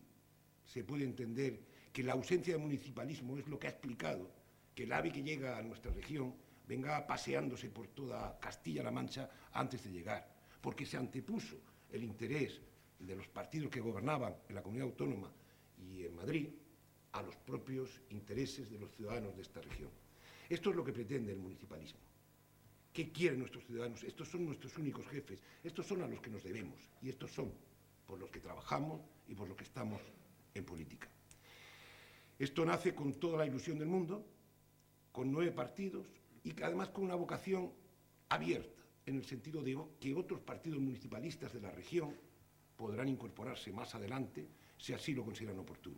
se 0.65 0.83
puede 0.83 1.03
entender 1.03 1.59
que 1.91 2.03
la 2.03 2.13
ausencia 2.13 2.53
de 2.53 2.59
municipalismo 2.59 3.37
es 3.37 3.47
lo 3.47 3.59
que 3.59 3.67
ha 3.67 3.71
explicado 3.71 4.31
que 4.73 4.83
el 4.83 4.93
ave 4.93 5.11
que 5.11 5.23
llega 5.23 5.57
a 5.57 5.61
nuestra 5.61 5.91
región 5.91 6.33
venga 6.67 7.05
paseándose 7.05 7.69
por 7.69 7.87
toda 7.89 8.39
Castilla-La 8.39 8.91
Mancha 8.91 9.29
antes 9.53 9.83
de 9.83 9.91
llegar, 9.91 10.25
porque 10.61 10.85
se 10.85 10.97
antepuso 10.97 11.57
el 11.91 12.03
interés 12.03 12.61
de 12.99 13.15
los 13.15 13.27
partidos 13.27 13.69
que 13.69 13.81
gobernaban 13.81 14.35
en 14.47 14.55
la 14.55 14.61
comunidad 14.61 14.87
autónoma 14.87 15.31
y 15.77 16.05
en 16.05 16.15
Madrid 16.15 16.47
a 17.11 17.21
los 17.21 17.35
propios 17.35 18.01
intereses 18.09 18.69
de 18.69 18.79
los 18.79 18.91
ciudadanos 18.91 19.35
de 19.35 19.41
esta 19.41 19.59
región. 19.61 19.89
Esto 20.47 20.69
es 20.69 20.75
lo 20.75 20.85
que 20.85 20.93
pretende 20.93 21.33
el 21.33 21.39
municipalismo. 21.39 21.99
¿Qué 22.93 23.11
quieren 23.11 23.39
nuestros 23.39 23.65
ciudadanos? 23.65 24.03
Estos 24.03 24.29
son 24.29 24.45
nuestros 24.45 24.77
únicos 24.77 25.07
jefes, 25.07 25.41
estos 25.63 25.85
son 25.87 26.01
a 26.03 26.07
los 26.07 26.21
que 26.21 26.29
nos 26.29 26.43
debemos 26.43 26.79
y 27.01 27.09
estos 27.09 27.31
son 27.31 27.51
por 28.05 28.19
los 28.19 28.29
que 28.29 28.39
trabajamos 28.39 29.01
y 29.27 29.35
por 29.35 29.47
los 29.47 29.57
que 29.57 29.63
estamos 29.63 30.01
en 30.53 30.65
política. 30.65 31.07
Esto 32.37 32.65
nace 32.65 32.95
con 32.95 33.13
toda 33.13 33.37
la 33.37 33.45
ilusión 33.45 33.77
del 33.77 33.87
mundo, 33.87 34.25
con 35.11 35.31
nueve 35.31 35.51
partidos 35.51 36.07
y 36.43 36.59
además 36.63 36.89
con 36.89 37.03
una 37.03 37.15
vocación 37.15 37.71
abierta, 38.29 38.81
en 39.05 39.17
el 39.17 39.25
sentido 39.25 39.61
de 39.61 39.77
que 39.99 40.15
otros 40.15 40.41
partidos 40.41 40.79
municipalistas 40.79 41.53
de 41.53 41.61
la 41.61 41.71
región 41.71 42.15
podrán 42.75 43.09
incorporarse 43.09 43.71
más 43.71 43.93
adelante 43.93 44.47
si 44.77 44.93
así 44.93 45.13
lo 45.13 45.23
consideran 45.23 45.59
oportuno. 45.59 45.97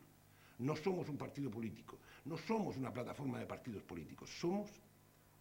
No 0.59 0.75
somos 0.75 1.07
un 1.09 1.17
partido 1.17 1.49
político, 1.49 1.97
no 2.25 2.37
somos 2.37 2.77
una 2.77 2.91
plataforma 2.91 3.39
de 3.39 3.45
partidos 3.45 3.83
políticos, 3.83 4.29
somos 4.29 4.69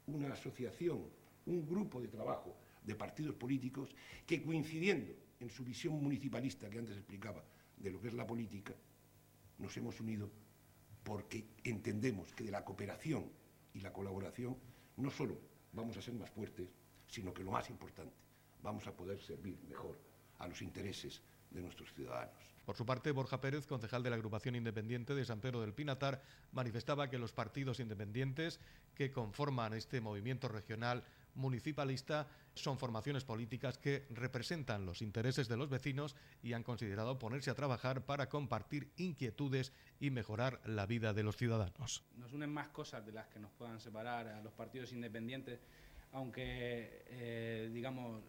una 0.07 0.33
asociación, 0.33 1.03
un 1.47 1.67
grupo 1.67 2.01
de 2.01 2.09
trabajo 2.09 2.57
de 2.85 2.95
partidos 2.95 3.35
políticos 3.35 3.95
que 4.27 4.43
coincidiendo 4.43 5.13
en 5.43 5.51
su 5.51 5.65
visión 5.65 5.95
municipalista 6.03 6.71
que 6.71 6.79
antes 6.79 6.97
explicaba 6.97 7.43
de 7.77 7.91
lo 7.91 8.01
que 8.01 8.09
es 8.09 8.15
la 8.15 8.27
política, 8.27 8.75
nos 9.59 9.77
hemos 9.77 10.01
unido 10.01 10.31
porque 11.03 11.47
entendemos 11.65 12.33
que 12.33 12.45
de 12.45 12.53
la 12.53 12.65
cooperación 12.65 13.29
y 13.75 13.81
la 13.81 13.93
colaboración 13.93 14.57
no 14.97 15.11
solo 15.11 15.39
vamos 15.73 15.97
a 15.97 16.03
ser 16.03 16.15
más 16.15 16.31
fuertes, 16.31 16.69
sino 17.07 17.35
que 17.35 17.43
lo 17.43 17.51
más 17.51 17.69
importante, 17.71 18.15
vamos 18.63 18.87
a 18.87 18.95
poder 18.95 19.21
servir 19.21 19.59
mejor 19.69 19.99
a 20.39 20.47
los 20.47 20.63
intereses 20.63 21.21
de 21.51 21.61
nuestros 21.61 21.93
ciudadanos. 21.93 22.53
Por 22.65 22.77
su 22.77 22.87
parte, 22.87 23.11
Borja 23.11 23.41
Pérez, 23.41 23.67
concejal 23.67 24.05
de 24.05 24.11
la 24.11 24.17
agrupación 24.17 24.55
independiente 24.55 25.17
de 25.17 25.25
San 25.25 25.41
Pedro 25.41 25.61
del 25.61 25.75
Pinatar, 25.75 26.23
manifestaba 26.53 27.11
que 27.11 27.19
los 27.19 27.33
partidos 27.33 27.81
independientes 27.81 28.61
que 28.95 29.11
conforman 29.11 29.75
este 29.75 30.01
movimiento 30.01 30.47
regional 30.47 31.05
municipalista 31.35 32.27
son 32.55 32.79
formaciones 32.79 33.25
políticas 33.25 33.79
que 33.79 34.07
representan 34.11 34.85
los 34.85 35.03
intereses 35.03 35.49
de 35.49 35.57
los 35.57 35.71
vecinos 35.71 36.17
y 36.43 36.53
han 36.53 36.63
considerado 36.63 37.19
ponerse 37.19 37.51
a 37.51 37.55
trabajar 37.55 38.05
para 38.05 38.29
compartir 38.29 38.91
inquietudes 38.97 39.73
y 40.01 40.11
mejorar 40.11 40.61
la 40.65 40.87
vida 40.87 41.13
de 41.13 41.23
los 41.23 41.37
ciudadanos. 41.37 42.05
Nos 42.17 42.33
unen 42.33 42.51
más 42.51 42.69
cosas 42.69 43.05
de 43.05 43.13
las 43.13 43.27
que 43.29 43.39
nos 43.39 43.51
puedan 43.53 43.81
separar 43.81 44.29
a 44.29 44.43
los 44.43 44.53
partidos 44.53 44.93
independientes, 44.93 45.61
aunque, 46.13 47.05
eh, 47.09 47.71
digamos, 47.73 48.23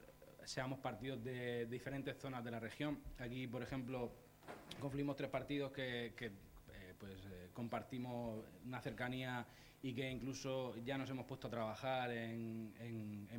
seamos 0.45 0.79
partidos 0.79 1.23
de 1.23 1.65
diferentes 1.65 2.17
zonas 2.17 2.43
de 2.43 2.51
la 2.51 2.59
región. 2.59 2.99
Aquí, 3.19 3.47
por 3.47 3.61
ejemplo, 3.63 4.11
confluimos 4.79 5.15
tres 5.15 5.29
partidos 5.29 5.71
que, 5.71 6.07
eh, 6.07 6.31
pues, 6.99 7.25
eh, 7.25 7.49
compartimos 7.53 8.43
una 8.65 8.81
cercanía 8.81 9.45
y 9.83 9.93
que 9.93 10.09
incluso 10.09 10.75
ya 10.77 10.97
nos 10.97 11.09
hemos 11.09 11.25
puesto 11.25 11.47
a 11.47 11.51
trabajar 11.51 12.09
en, 12.09 12.73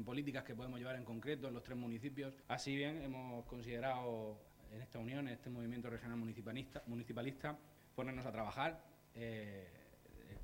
políticas 0.04 0.44
que 0.44 0.54
podemos 0.54 0.78
llevar 0.78 0.96
en 0.96 1.04
concreto 1.04 1.48
en 1.48 1.54
los 1.54 1.62
tres 1.62 1.78
municipios. 1.78 2.34
Así 2.48 2.76
bien, 2.76 3.00
hemos 3.02 3.46
considerado 3.46 4.38
en 4.70 4.82
esta 4.82 4.98
unión, 4.98 5.26
en 5.26 5.32
este 5.32 5.48
movimiento 5.48 5.88
regional 5.88 6.18
municipalista, 6.18 6.82
municipalista 6.86 7.58
ponernos 7.94 8.26
a 8.26 8.32
trabajar, 8.32 8.84
eh, 9.14 9.66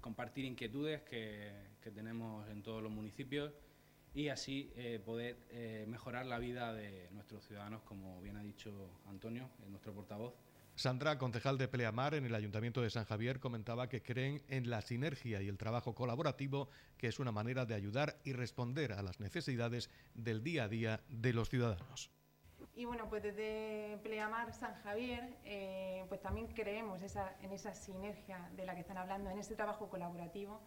compartir 0.01 0.47
inquietudes 0.47 1.03
que, 1.03 1.69
tenemos 1.95 2.49
en 2.49 2.63
todos 2.63 2.83
los 2.83 2.93
municipios 2.93 3.53
y 4.15 4.29
así 4.29 4.73
eh, 4.77 5.01
poder 5.05 5.37
eh, 5.51 5.85
mejorar 5.89 6.25
la 6.25 6.39
vida 6.39 6.73
de 6.73 7.09
nuestros 7.11 7.45
ciudadanos, 7.45 7.83
como 7.83 8.23
bien 8.23 8.37
ha 8.37 8.43
dicho 8.43 9.01
Antonio, 9.07 9.51
nuestro 9.69 9.93
portavoz. 9.93 10.35
Sandra, 10.81 11.19
concejal 11.19 11.59
de 11.59 11.69
Pleamar 11.69 12.15
en 12.15 12.25
el 12.25 12.35
Ayuntamiento 12.35 12.81
de 12.81 12.89
San 12.89 13.05
Javier, 13.05 13.39
comentaba 13.39 13.91
que 13.91 14.03
creen 14.03 14.43
en 14.49 14.71
la 14.71 14.81
sinergia 14.81 15.43
y 15.43 15.47
el 15.47 15.59
trabajo 15.59 15.95
colaborativo, 15.95 16.71
que 16.97 17.07
es 17.07 17.19
una 17.19 17.33
manera 17.33 17.67
de 17.67 17.75
ayudar 17.75 18.17
y 18.25 18.33
responder 18.33 18.95
a 18.95 19.03
las 19.03 19.21
necesidades 19.21 19.91
del 20.15 20.43
día 20.43 20.65
a 20.65 20.69
día 20.69 21.01
de 21.11 21.35
los 21.35 21.51
ciudadanos. 21.51 22.11
Y 22.75 22.87
bueno, 22.87 23.11
pues 23.11 23.23
desde 23.23 23.99
Pleamar 24.03 24.55
San 24.55 24.75
Javier, 24.77 25.37
eh, 25.45 26.07
pues 26.09 26.23
también 26.23 26.47
creemos 26.47 27.03
en 27.03 27.53
esa 27.53 27.75
sinergia 27.75 28.49
de 28.57 28.65
la 28.65 28.75
que 28.75 28.81
están 28.81 28.97
hablando, 28.97 29.29
en 29.29 29.39
ese 29.39 29.55
trabajo 29.55 29.91
colaborativo 29.91 30.63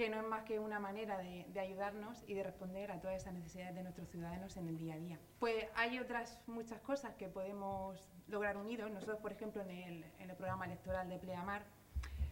que 0.00 0.08
no 0.08 0.18
es 0.18 0.26
más 0.26 0.44
que 0.44 0.58
una 0.58 0.80
manera 0.80 1.18
de, 1.18 1.60
ayudarnos 1.60 2.24
y 2.26 2.32
de 2.32 2.42
responder 2.42 2.90
a 2.90 3.02
todas 3.02 3.20
esas 3.20 3.34
necesidades 3.34 3.74
de 3.74 3.82
nuestros 3.82 4.08
ciudadanos 4.08 4.56
en 4.56 4.66
el 4.66 4.78
día 4.78 4.94
a 4.94 4.96
día. 4.96 5.18
Pues 5.38 5.66
hay 5.74 5.98
otras 5.98 6.40
muchas 6.46 6.80
cosas 6.80 7.14
que 7.16 7.28
podemos 7.28 8.08
lograr 8.26 8.56
unidos. 8.56 8.90
Nosotros, 8.90 9.18
por 9.18 9.30
ejemplo, 9.30 9.60
en 9.60 9.70
el, 10.18 10.36
programa 10.38 10.64
electoral 10.64 11.06
de 11.10 11.18
Pleamar, 11.18 11.64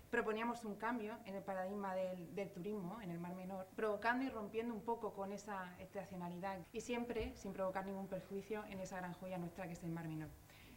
proponíamos 0.08 0.64
un 0.64 0.76
cambio 0.76 1.18
en 1.26 1.34
el 1.34 1.42
paradigma 1.42 1.94
del, 1.94 2.34
del, 2.34 2.50
turismo 2.50 3.02
en 3.02 3.10
el 3.10 3.18
Mar 3.18 3.34
Menor, 3.34 3.66
provocando 3.76 4.24
y 4.24 4.30
rompiendo 4.30 4.72
un 4.72 4.80
poco 4.80 5.12
con 5.12 5.30
esa 5.34 5.78
estacionalidad 5.78 6.60
y 6.72 6.80
siempre 6.80 7.36
sin 7.36 7.52
provocar 7.52 7.84
ningún 7.84 8.08
perjuicio 8.08 8.64
en 8.70 8.80
esa 8.80 8.96
gran 8.96 9.12
joya 9.12 9.36
nuestra 9.36 9.66
que 9.66 9.74
es 9.74 9.84
el 9.84 9.90
Mar 9.90 10.08
Menor. 10.08 10.30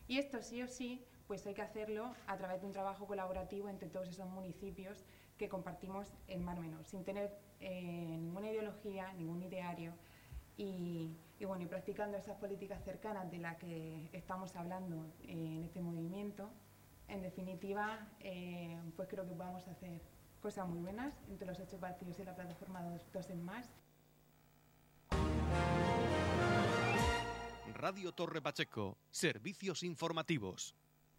Y 0.10 0.20
esto 0.20 0.42
sí 0.42 0.62
o 0.62 0.68
sí, 0.68 1.06
pues 1.26 1.48
hay 1.48 1.54
que 1.54 1.62
hacerlo 1.62 2.14
a 2.28 2.36
través 2.36 2.60
de 2.60 2.68
un 2.68 2.74
trabajo 2.74 3.08
colaborativo 3.08 3.70
entre 3.70 3.88
todos 3.88 4.10
esos 4.10 4.28
municipios 4.28 5.06
que 5.42 5.50
compartimos 5.50 6.14
el 6.28 6.40
Mar 6.42 6.60
Menor, 6.60 6.86
sin 6.86 7.04
tener 7.04 7.36
eh, 7.60 8.16
ninguna 8.20 8.52
ideología, 8.52 9.12
ningún 9.14 9.42
ideario 9.42 9.92
y, 10.56 11.18
bueno, 11.44 11.64
y 11.64 11.66
practicando 11.66 12.16
esas 12.16 12.38
políticas 12.38 12.84
cercanas 12.84 13.32
de 13.32 13.40
las 13.40 13.58
que 13.58 14.08
estamos 14.14 14.56
hablando 14.56 15.12
en 15.24 15.64
este 15.64 15.82
movimiento, 15.82 16.52
en 17.08 17.24
definitiva, 17.24 18.08
eh, 18.20 18.80
pues 18.96 19.10
creo 19.10 19.28
que 19.28 19.34
podamos 19.34 19.68
hacer 19.68 20.04
cosas 20.44 20.68
muy 20.70 20.78
buenas 20.78 21.20
entre 21.28 21.48
los 21.48 21.60
ocho 21.60 21.80
partidos 21.80 22.20
y 22.20 22.24
la 22.24 22.36
plataforma 22.36 22.84
dos, 22.84 23.12
dos 23.12 23.28
en 23.32 23.42
más. 23.42 23.68
Radio 27.74 28.12
Torre 28.12 28.44
Pacheco, 28.44 29.00
servicios 29.10 29.82
informativos. 29.82 30.76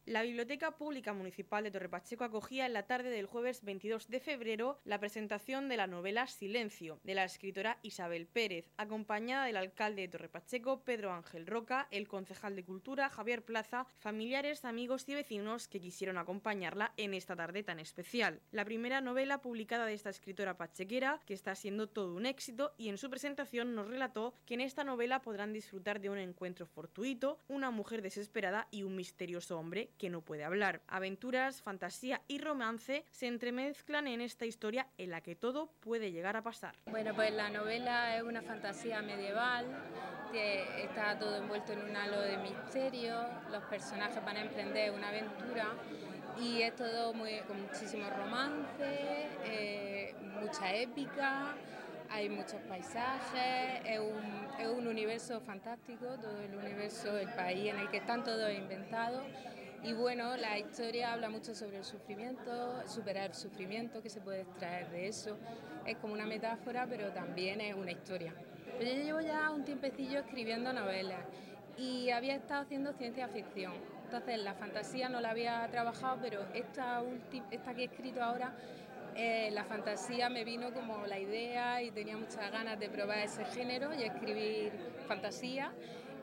La 0.07 0.23
Biblioteca 0.23 0.73
Pública 0.73 1.13
Municipal 1.13 1.63
de 1.63 1.71
Torrepacheco 1.71 2.25
acogía 2.25 2.67
en 2.67 2.73
la 2.73 2.89
tarde 2.89 3.09
del 3.09 3.27
jueves 3.27 3.63
22 3.63 4.09
de 4.09 4.19
febrero 4.19 4.81
la 4.85 4.99
presentación 4.99 5.69
de 5.69 5.77
la 5.77 5.87
novela 5.87 6.27
Silencio, 6.27 6.99
de 7.05 7.15
la 7.15 7.23
escritora 7.23 7.79
Isabel 7.83 8.27
Pérez, 8.27 8.73
acompañada 8.77 9.47
del 9.47 9.57
alcalde 9.57 10.03
de 10.03 10.09
Torrepacheco, 10.09 10.83
Pedro 10.83 11.13
Ángel 11.13 11.47
Roca, 11.47 11.87
el 11.93 12.09
concejal 12.09 12.57
de 12.57 12.65
Cultura, 12.65 13.11
Javier 13.11 13.45
Plaza, 13.45 13.87
familiares, 14.01 14.65
amigos 14.65 15.09
y 15.09 15.15
vecinos 15.15 15.69
que 15.69 15.79
quisieron 15.79 16.19
acompañarla 16.19 16.93
en 16.97 17.15
esta 17.15 17.37
tarde 17.37 17.63
tan 17.63 17.79
especial. 17.79 18.41
La 18.51 18.65
primera 18.65 19.01
novela 19.01 19.41
publicada 19.41 19.87
de 19.87 19.95
esta 19.95 20.11
escritora 20.11 20.57
pachequera, 20.57 21.21
que 21.27 21.35
está 21.35 21.55
siendo 21.55 21.89
todo 21.89 22.17
un 22.17 22.27
éxito, 22.27 22.75
y 22.77 22.89
en 22.89 22.99
su 22.99 23.09
presentación 23.09 23.77
nos 23.77 23.87
relató 23.87 24.35
que 24.47 24.55
en 24.55 24.63
esta 24.63 24.83
novela 24.83 25.23
podrán 25.23 25.53
disfrutar 25.53 26.01
de 26.01 26.11
un 26.11 26.19
encuentro 26.19 26.67
fortuito, 26.67 27.39
una 27.47 27.71
mujer 27.71 28.03
desesperada 28.03 28.67
y 28.73 28.83
un 28.83 28.97
misterioso 28.97 29.57
hombre 29.61 29.92
que 29.99 30.11
no 30.11 30.21
puede 30.21 30.45
hablar. 30.45 30.83
Aventuras, 30.89 31.63
fantasía 31.63 32.21
y 32.29 32.39
romance 32.39 33.05
se 33.11 33.27
entremezclan 33.27 34.07
en 34.07 34.21
esta 34.21 34.45
historia 34.45 34.87
en 34.99 35.11
la 35.11 35.21
que 35.21 35.37
todo 35.37 35.71
puede 35.81 36.13
llegar 36.13 36.37
a 36.37 36.43
pasar. 36.43 36.75
Bueno, 36.87 37.15
pues 37.15 37.33
la 37.33 37.51
novela 37.51 38.17
es 38.17 38.23
una 38.23 38.43
fantasía 38.43 39.03
medieval, 39.03 39.67
que 40.33 40.85
está 40.85 41.19
todo 41.19 41.37
envuelto 41.37 41.73
en 41.73 41.83
un 41.83 41.97
halo 41.97 42.21
de 42.21 42.37
misterio, 42.39 43.27
los 43.51 43.63
personajes 43.65 44.25
van 44.25 44.37
a 44.37 44.41
emprender 44.43 44.93
una 44.93 45.09
aventura 45.09 45.67
y 46.41 46.63
es 46.63 46.75
todo 46.75 47.13
muy, 47.13 47.41
con 47.47 47.61
muchísimo 47.61 48.09
romance, 48.09 49.29
eh, 49.45 50.15
mucha 50.41 50.75
épica 50.75 51.55
hay 52.13 52.29
muchos 52.29 52.61
paisajes, 52.69 53.81
es 53.87 53.99
un, 53.99 54.32
universo 54.93 55.41
fantástico, 55.41 56.07
todo 56.21 56.41
el 56.41 56.55
universo, 56.55 57.17
el 57.19 57.33
país 57.35 57.71
en 57.71 57.79
el 57.79 57.91
que 57.91 57.99
están 57.99 58.23
todos 58.23 58.53
inventados 58.53 59.23
y 59.85 59.95
bueno, 59.95 60.37
la 60.37 60.61
historia 60.61 61.13
habla 61.13 61.29
mucho 61.29 61.57
sobre 61.57 61.79
el 61.79 61.85
sufrimiento, 61.85 62.87
superar 62.87 63.31
el 63.31 63.35
sufrimiento 63.35 64.01
que 64.01 64.11
se 64.11 64.21
puede 64.21 64.43
extraer 64.43 64.89
de 64.91 65.09
eso. 65.09 65.37
Es 65.85 65.97
como 65.97 66.13
una 66.13 66.25
metáfora, 66.25 66.87
pero 66.89 67.11
también 67.11 67.61
es 67.61 67.75
una 67.75 67.91
historia. 67.91 68.33
Pero 68.79 68.93
yo 68.93 69.03
llevo 69.03 69.21
ya 69.21 69.51
un 69.51 69.65
tiempecillo 69.65 70.21
escribiendo 70.21 70.73
novelas 70.73 71.19
y 71.77 72.11
había 72.11 72.37
estado 72.37 72.63
haciendo 72.63 72.93
ciencia 72.93 73.27
ficción. 73.27 73.73
Entonces 74.05 74.39
la 74.45 74.55
fantasía 74.55 75.09
no 75.09 75.21
la 75.21 75.31
había 75.31 75.67
trabajado, 75.73 76.19
pero 76.23 76.47
esta, 76.55 77.03
esta 77.51 77.75
que 77.75 77.83
he 77.83 77.87
escrito 77.87 78.23
ahora, 78.23 78.53
eh, 79.15 79.51
la 79.53 79.65
fantasía 79.65 80.29
me 80.29 80.45
vino 80.45 80.73
como 80.73 81.07
la 81.07 81.19
idea 81.19 81.83
y 81.83 81.91
tenía 81.91 82.17
muchas 82.17 82.51
ganas 82.51 82.79
de 82.79 82.89
probar 82.89 83.19
ese 83.19 83.45
género 83.45 83.93
y 83.95 84.03
escribir 84.03 84.73
fantasía 85.07 85.73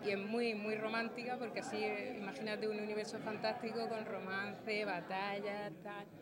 y 0.06 0.12
es 0.12 0.18
muy, 0.18 0.56
muy 0.56 0.76
romántica 0.76 1.38
porque 1.38 1.60
así, 1.60 1.84
imagínate 2.18 2.68
un 2.68 2.80
universo 2.80 3.20
fantástico 3.20 3.88
con 3.88 4.06
romance, 4.06 4.86
batalla, 4.86 5.72
tal. 5.84 6.19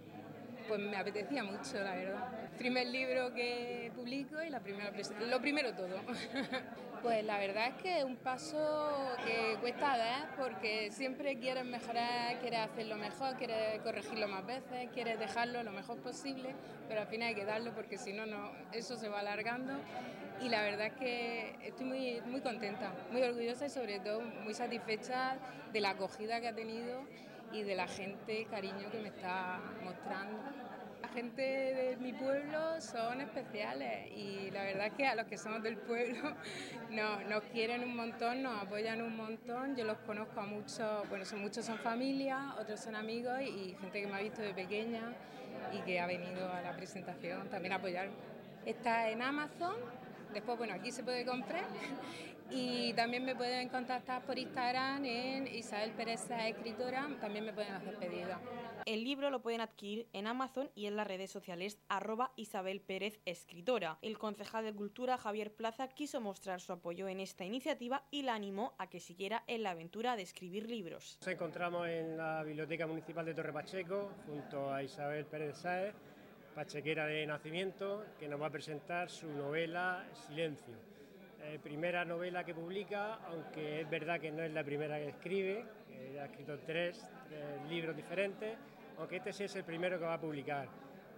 Pues 0.68 0.80
me 0.82 0.98
apetecía 0.98 1.44
mucho, 1.44 1.76
la 1.76 1.96
verdad. 1.96 2.50
Primer 2.58 2.88
libro 2.88 3.34
que 3.34 3.92
publico 3.96 4.42
y 4.44 4.50
la 4.50 4.60
primera 4.60 4.92
lo 5.30 5.42
primero 5.42 5.74
todo. 5.74 6.00
Pues 7.02 7.24
la 7.24 7.38
verdad 7.38 7.68
es 7.68 7.76
que 7.76 8.00
es 8.00 8.04
un 8.04 8.16
paso 8.16 9.16
que 9.24 9.56
cuesta 9.62 9.96
dar 9.98 10.36
porque 10.36 10.90
siempre 10.92 11.38
quieres 11.38 11.64
mejorar, 11.64 12.40
quieres 12.40 12.62
hacerlo 12.62 12.96
mejor, 12.96 13.36
quieres 13.38 13.80
corregirlo 13.82 14.28
más 14.28 14.44
veces, 14.48 14.90
quieres 14.94 15.20
dejarlo 15.20 15.62
lo 15.62 15.72
mejor 15.72 16.00
posible, 16.00 16.56
pero 16.88 17.02
al 17.02 17.08
final 17.08 17.30
hay 17.30 17.36
que 17.36 17.46
darlo 17.46 17.72
porque 17.76 18.00
si 18.00 18.14
no, 18.14 18.26
no 18.26 18.52
eso 18.74 18.98
se 18.98 19.10
va 19.10 19.20
alargando. 19.20 19.74
Y 20.42 20.50
la 20.50 20.64
verdad 20.64 20.88
es 20.88 20.94
que 20.94 21.56
estoy 21.62 21.86
muy, 21.86 22.22
muy 22.22 22.42
contenta, 22.42 22.92
muy 23.12 23.22
orgullosa 23.22 23.68
y 23.68 23.70
sobre 23.70 24.00
todo 24.00 24.22
muy 24.22 24.56
satisfecha 24.56 25.38
de 25.72 25.82
la 25.82 25.92
acogida 25.92 26.42
que 26.42 26.48
ha 26.48 26.56
tenido 26.56 27.04
y 27.52 27.64
de 27.64 27.76
la 27.76 27.88
gente, 27.88 28.46
cariño 28.50 28.90
que 28.92 29.00
me 29.00 29.10
está 29.10 29.60
mostrando. 29.84 30.38
La 31.02 31.08
gente 31.10 31.42
de 31.42 31.98
mi 31.98 32.12
pueblo 32.12 32.82
son 32.82 33.22
especiales 33.22 34.12
y 34.16 34.50
la 34.52 34.64
verdad 34.64 34.88
es 34.88 34.94
que 34.94 35.08
a 35.08 35.16
los 35.16 35.26
que 35.28 35.38
somos 35.38 35.62
del 35.62 35.78
pueblo 35.78 36.36
nos, 37.30 37.44
quieren 37.54 37.84
un 37.84 37.96
montón, 37.96 38.44
nos 38.44 38.64
apoyan 38.64 39.02
un 39.02 39.16
montón. 39.16 39.76
Yo 39.76 39.86
los 39.86 39.98
conozco 40.00 40.40
a 40.40 40.46
muchos, 40.46 41.08
bueno, 41.10 41.24
son, 41.26 41.42
muchos 41.42 41.66
son 41.66 41.78
familias, 41.78 42.42
otros 42.60 42.80
son 42.80 42.96
amigos 42.96 43.40
y 43.42 43.76
gente 43.80 44.02
que 44.02 44.08
me 44.08 44.16
ha 44.16 44.22
visto 44.22 44.42
de 44.42 44.54
pequeña 44.54 45.14
y 45.74 45.80
que 45.82 46.00
ha 46.00 46.08
venido 46.08 46.52
a 46.52 46.62
la 46.62 46.76
presentación 46.76 47.48
también 47.50 47.74
a 47.74 47.76
apoyar. 47.78 48.10
Está 48.66 49.10
en 49.10 49.22
Amazon, 49.22 49.76
después, 50.34 50.58
bueno, 50.58 50.74
aquí 50.74 50.92
se 50.92 51.04
puede 51.04 51.26
comprar 51.26 51.66
y 52.50 52.94
también 52.94 53.26
me 53.26 53.36
pueden 53.36 53.70
contactar 53.70 54.26
por 54.26 54.38
Instagram 54.38 55.04
en 55.06 55.48
Isabel 55.48 55.92
Pérez 55.92 56.30
Escritora, 56.30 57.08
también 57.20 57.46
me 57.46 57.54
pueden 57.54 57.74
hacer 57.74 57.96
pedidos. 57.98 58.38
El 58.86 59.04
libro 59.04 59.30
lo 59.30 59.42
pueden 59.42 59.62
adquirir 59.62 60.08
en 60.14 60.28
Amazon 60.28 60.70
y 60.74 60.86
en 60.86 60.96
las 60.96 61.08
redes 61.08 61.30
sociales 61.30 61.78
arroba 61.90 62.32
Isabel 62.38 62.80
Pérez 62.80 63.20
Escritora. 63.26 63.98
El 64.02 64.18
concejal 64.18 64.64
de 64.64 64.74
Cultura 64.74 65.18
Javier 65.18 65.54
Plaza 65.54 65.90
quiso 65.90 66.22
mostrar 66.22 66.62
su 66.62 66.72
apoyo 66.72 67.08
en 67.08 67.20
esta 67.20 67.44
iniciativa 67.44 68.06
y 68.12 68.22
la 68.22 68.36
animó 68.36 68.76
a 68.78 68.88
que 68.88 69.00
siguiera 69.00 69.44
en 69.48 69.64
la 69.64 69.72
aventura 69.72 70.16
de 70.16 70.22
escribir 70.22 70.70
libros. 70.70 71.18
Nos 71.22 71.28
encontramos 71.28 71.88
en 71.88 72.18
la 72.18 72.44
Biblioteca 72.44 72.88
Municipal 72.88 73.26
de 73.26 73.34
Torre 73.34 73.52
Pacheco 73.52 74.12
junto 74.26 74.74
a 74.74 74.84
Isabel 74.84 75.26
Pérez 75.26 75.58
Sáez, 75.58 75.94
pachequera 76.56 77.08
de 77.08 77.28
nacimiento, 77.28 78.06
que 78.18 78.28
nos 78.30 78.42
va 78.42 78.48
a 78.48 78.52
presentar 78.52 79.10
su 79.10 79.28
novela 79.28 80.06
Silencio. 80.14 80.97
Eh, 81.48 81.60
primera 81.64 82.04
novela 82.04 82.44
que 82.44 82.54
publica, 82.54 83.16
aunque 83.28 83.82
es 83.82 83.90
verdad 83.90 84.20
que 84.20 84.32
no 84.32 84.44
es 84.44 84.52
la 84.52 84.64
primera 84.64 84.98
que 84.98 85.10
escribe, 85.10 85.66
ha 86.20 86.26
escrito 86.26 86.60
tres, 86.60 87.10
libros 87.70 87.96
diferentes 87.96 88.58
aunque 88.98 89.18
este 89.18 89.34
sí 89.34 89.44
es 89.44 89.56
el 89.56 89.64
primero 89.64 90.00
que 90.00 90.06
va 90.06 90.16
a 90.16 90.20
publicar. 90.20 90.68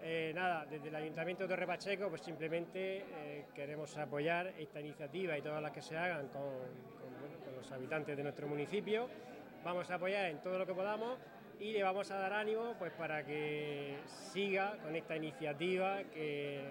Eh, 0.01 0.31
nada, 0.33 0.65
desde 0.65 0.89
el 0.89 0.95
Ayuntamiento 0.95 1.43
de 1.43 1.49
Torre 1.49 1.67
Pacheco, 1.67 2.09
pues 2.09 2.21
simplemente 2.21 3.05
eh, 3.09 3.45
queremos 3.53 3.97
apoyar 3.97 4.47
esta 4.57 4.79
iniciativa 4.79 5.37
y 5.37 5.41
todas 5.41 5.61
las 5.61 5.71
que 5.71 5.81
se 5.81 5.97
hagan 5.97 6.27
con, 6.27 6.99
los 7.55 7.71
habitantes 7.71 8.15
de 8.15 8.23
nuestro 8.23 8.47
municipio. 8.47 9.09
Vamos 9.63 9.89
a 9.91 9.95
apoyar 9.95 10.27
en 10.27 10.39
todo 10.39 10.57
lo 10.57 10.65
que 10.65 10.73
podamos 10.73 11.19
y 11.59 11.73
le 11.73 11.83
vamos 11.83 12.09
a 12.11 12.17
dar 12.17 12.31
ánimo 12.31 12.75
pues 12.79 12.93
para 12.93 13.25
que 13.25 13.97
siga 14.05 14.77
con 14.81 14.95
esta 14.95 15.17
iniciativa 15.17 16.03
que, 16.13 16.63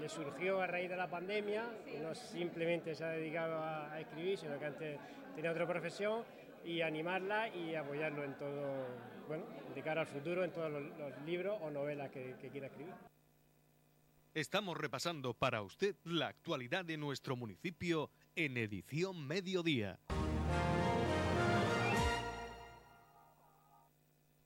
le 0.00 0.08
surgió 0.08 0.60
a 0.60 0.66
raíz 0.66 0.90
de 0.90 0.96
la 0.96 1.08
pandemia, 1.08 1.64
que 1.84 2.00
no 2.00 2.14
simplemente 2.14 2.94
se 2.94 3.04
ha 3.04 3.08
dedicado 3.10 3.56
a, 3.56 3.92
a 3.92 4.00
escribir, 4.00 4.38
sino 4.38 4.58
que 4.58 4.64
antes 4.66 5.00
tenía 5.34 5.52
otra 5.52 5.66
profesión 5.66 6.24
y 6.64 6.80
animarla 6.80 7.48
y 7.54 7.74
apoyarlo 7.74 8.24
en 8.24 8.34
todo, 8.36 8.86
bueno, 9.28 9.44
de 9.74 9.82
cara 9.82 10.00
al 10.00 10.06
futuro, 10.06 10.44
en 10.44 10.50
todos 10.50 10.70
los, 10.70 10.82
libros 11.24 11.58
o 11.62 11.70
novelas 11.70 12.10
que, 12.10 12.34
que 12.40 12.48
quiera 12.48 12.66
escribir. 12.66 12.94
Estamos 14.34 14.76
repasando 14.76 15.32
para 15.32 15.62
usted 15.62 15.96
la 16.04 16.28
actualidad 16.28 16.84
de 16.84 16.96
nuestro 16.96 17.36
municipio 17.36 18.10
en 18.34 18.56
edición 18.56 19.26
mediodía. 19.26 19.98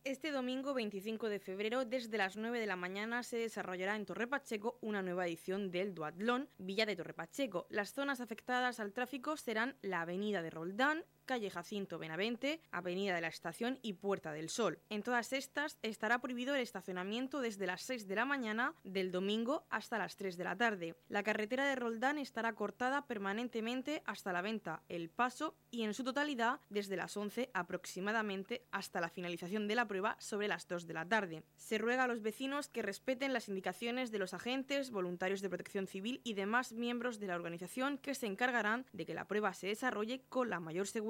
Este 0.04 0.30
domingo 0.30 0.72
25 0.72 1.28
de 1.28 1.38
febrero, 1.38 1.84
desde 1.84 2.16
las 2.16 2.34
9 2.34 2.58
de 2.58 2.66
la 2.66 2.74
mañana, 2.74 3.22
se 3.22 3.36
desarrollará 3.36 3.96
en 3.96 4.06
Torre 4.06 4.26
Pacheco 4.26 4.78
una 4.80 5.02
nueva 5.02 5.26
edición 5.26 5.70
del 5.70 5.94
Duatlón 5.94 6.48
Villa 6.56 6.86
de 6.86 6.96
Torre 6.96 7.12
Pacheco. 7.12 7.66
Las 7.68 7.92
zonas 7.92 8.22
afectadas 8.22 8.80
al 8.80 8.94
tráfico 8.94 9.36
serán 9.36 9.76
la 9.82 10.00
avenida 10.00 10.40
de 10.40 10.48
Roldán, 10.48 11.04
calle 11.26 11.50
Jacinto 11.50 11.98
Benavente, 11.98 12.60
Avenida 12.70 13.14
de 13.14 13.20
la 13.20 13.28
Estación 13.28 13.78
y 13.82 13.94
Puerta 13.94 14.32
del 14.32 14.48
Sol. 14.48 14.78
En 14.88 15.02
todas 15.02 15.32
estas 15.32 15.78
estará 15.82 16.20
prohibido 16.20 16.54
el 16.54 16.60
estacionamiento 16.60 17.40
desde 17.40 17.66
las 17.66 17.82
6 17.82 18.08
de 18.08 18.14
la 18.16 18.24
mañana 18.24 18.74
del 18.84 19.12
domingo 19.12 19.66
hasta 19.70 19.98
las 19.98 20.16
3 20.16 20.36
de 20.36 20.44
la 20.44 20.56
tarde. 20.56 20.96
La 21.08 21.22
carretera 21.22 21.66
de 21.66 21.76
Roldán 21.76 22.18
estará 22.18 22.54
cortada 22.54 23.06
permanentemente 23.06 24.02
hasta 24.06 24.32
la 24.32 24.42
venta 24.42 24.82
El 24.88 25.10
Paso 25.10 25.54
y 25.70 25.82
en 25.82 25.94
su 25.94 26.04
totalidad 26.04 26.60
desde 26.68 26.96
las 26.96 27.16
11 27.16 27.50
aproximadamente 27.54 28.66
hasta 28.70 29.00
la 29.00 29.08
finalización 29.08 29.68
de 29.68 29.74
la 29.74 29.86
prueba 29.86 30.16
sobre 30.18 30.48
las 30.48 30.66
2 30.66 30.86
de 30.86 30.94
la 30.94 31.08
tarde. 31.08 31.42
Se 31.56 31.78
ruega 31.78 32.04
a 32.04 32.08
los 32.08 32.22
vecinos 32.22 32.68
que 32.68 32.82
respeten 32.82 33.32
las 33.32 33.48
indicaciones 33.48 34.10
de 34.10 34.18
los 34.18 34.34
agentes, 34.34 34.90
voluntarios 34.90 35.42
de 35.42 35.48
protección 35.48 35.86
civil 35.86 36.20
y 36.24 36.34
demás 36.34 36.72
miembros 36.72 37.20
de 37.20 37.26
la 37.26 37.36
organización 37.36 37.98
que 37.98 38.14
se 38.14 38.26
encargarán 38.26 38.86
de 38.92 39.06
que 39.06 39.14
la 39.14 39.26
prueba 39.26 39.54
se 39.54 39.68
desarrolle 39.68 40.22
con 40.28 40.50
la 40.50 40.60
mayor 40.60 40.86
seguridad 40.86 41.09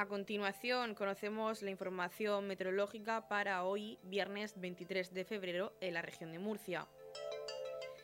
A 0.00 0.06
continuación 0.06 0.94
conocemos 0.94 1.60
la 1.60 1.68
información 1.68 2.46
meteorológica 2.46 3.28
para 3.28 3.64
hoy, 3.64 3.98
viernes 4.02 4.58
23 4.58 5.12
de 5.12 5.26
febrero, 5.26 5.74
en 5.82 5.92
la 5.92 6.00
región 6.00 6.32
de 6.32 6.38
Murcia 6.38 6.88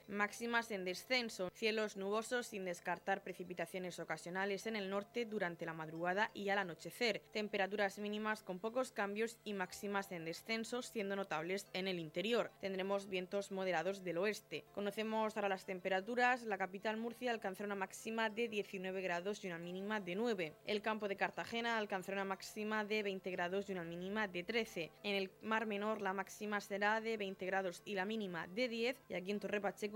máximas 0.08 0.70
en 0.70 0.84
descenso, 0.84 1.50
cielos 1.54 1.96
nubosos 1.96 2.46
sin 2.48 2.64
descartar 2.64 3.22
precipitaciones 3.22 3.98
ocasionales 3.98 4.66
en 4.66 4.76
el 4.76 4.90
norte 4.90 5.24
durante 5.24 5.66
la 5.66 5.72
madrugada 5.72 6.30
y 6.34 6.48
al 6.48 6.58
anochecer, 6.58 7.22
temperaturas 7.32 7.98
mínimas 7.98 8.42
con 8.42 8.58
pocos 8.58 8.92
cambios 8.92 9.38
y 9.44 9.54
máximas 9.54 10.12
en 10.12 10.24
descenso 10.24 10.82
siendo 10.82 11.16
notables 11.16 11.66
en 11.72 11.88
el 11.88 11.98
interior. 11.98 12.50
Tendremos 12.60 13.08
vientos 13.08 13.50
moderados 13.52 14.04
del 14.04 14.18
oeste. 14.18 14.64
Conocemos 14.74 15.36
ahora 15.36 15.48
las 15.48 15.66
temperaturas, 15.66 16.42
la 16.42 16.58
capital 16.58 16.96
Murcia 16.96 17.30
alcanzará 17.30 17.66
una 17.66 17.74
máxima 17.74 18.30
de 18.30 18.48
19 18.48 19.00
grados 19.00 19.44
y 19.44 19.48
una 19.48 19.58
mínima 19.58 20.00
de 20.00 20.14
9. 20.14 20.52
El 20.66 20.82
campo 20.82 21.08
de 21.08 21.16
Cartagena 21.16 21.78
alcanzará 21.78 22.16
una 22.16 22.24
máxima 22.24 22.84
de 22.84 23.02
20 23.02 23.30
grados 23.30 23.68
y 23.68 23.72
una 23.72 23.84
mínima 23.84 24.28
de 24.28 24.42
13. 24.42 24.90
En 25.02 25.14
el 25.14 25.30
Mar 25.42 25.66
Menor 25.66 26.00
la 26.00 26.12
máxima 26.12 26.60
será 26.60 27.00
de 27.00 27.16
20 27.16 27.46
grados 27.46 27.82
y 27.84 27.94
la 27.94 28.04
mínima 28.04 28.46
de 28.48 28.68
10 28.68 28.96
y 29.08 29.14
aquí 29.14 29.30
en 29.30 29.40
Torre 29.40 29.60
Pacheco 29.60 29.95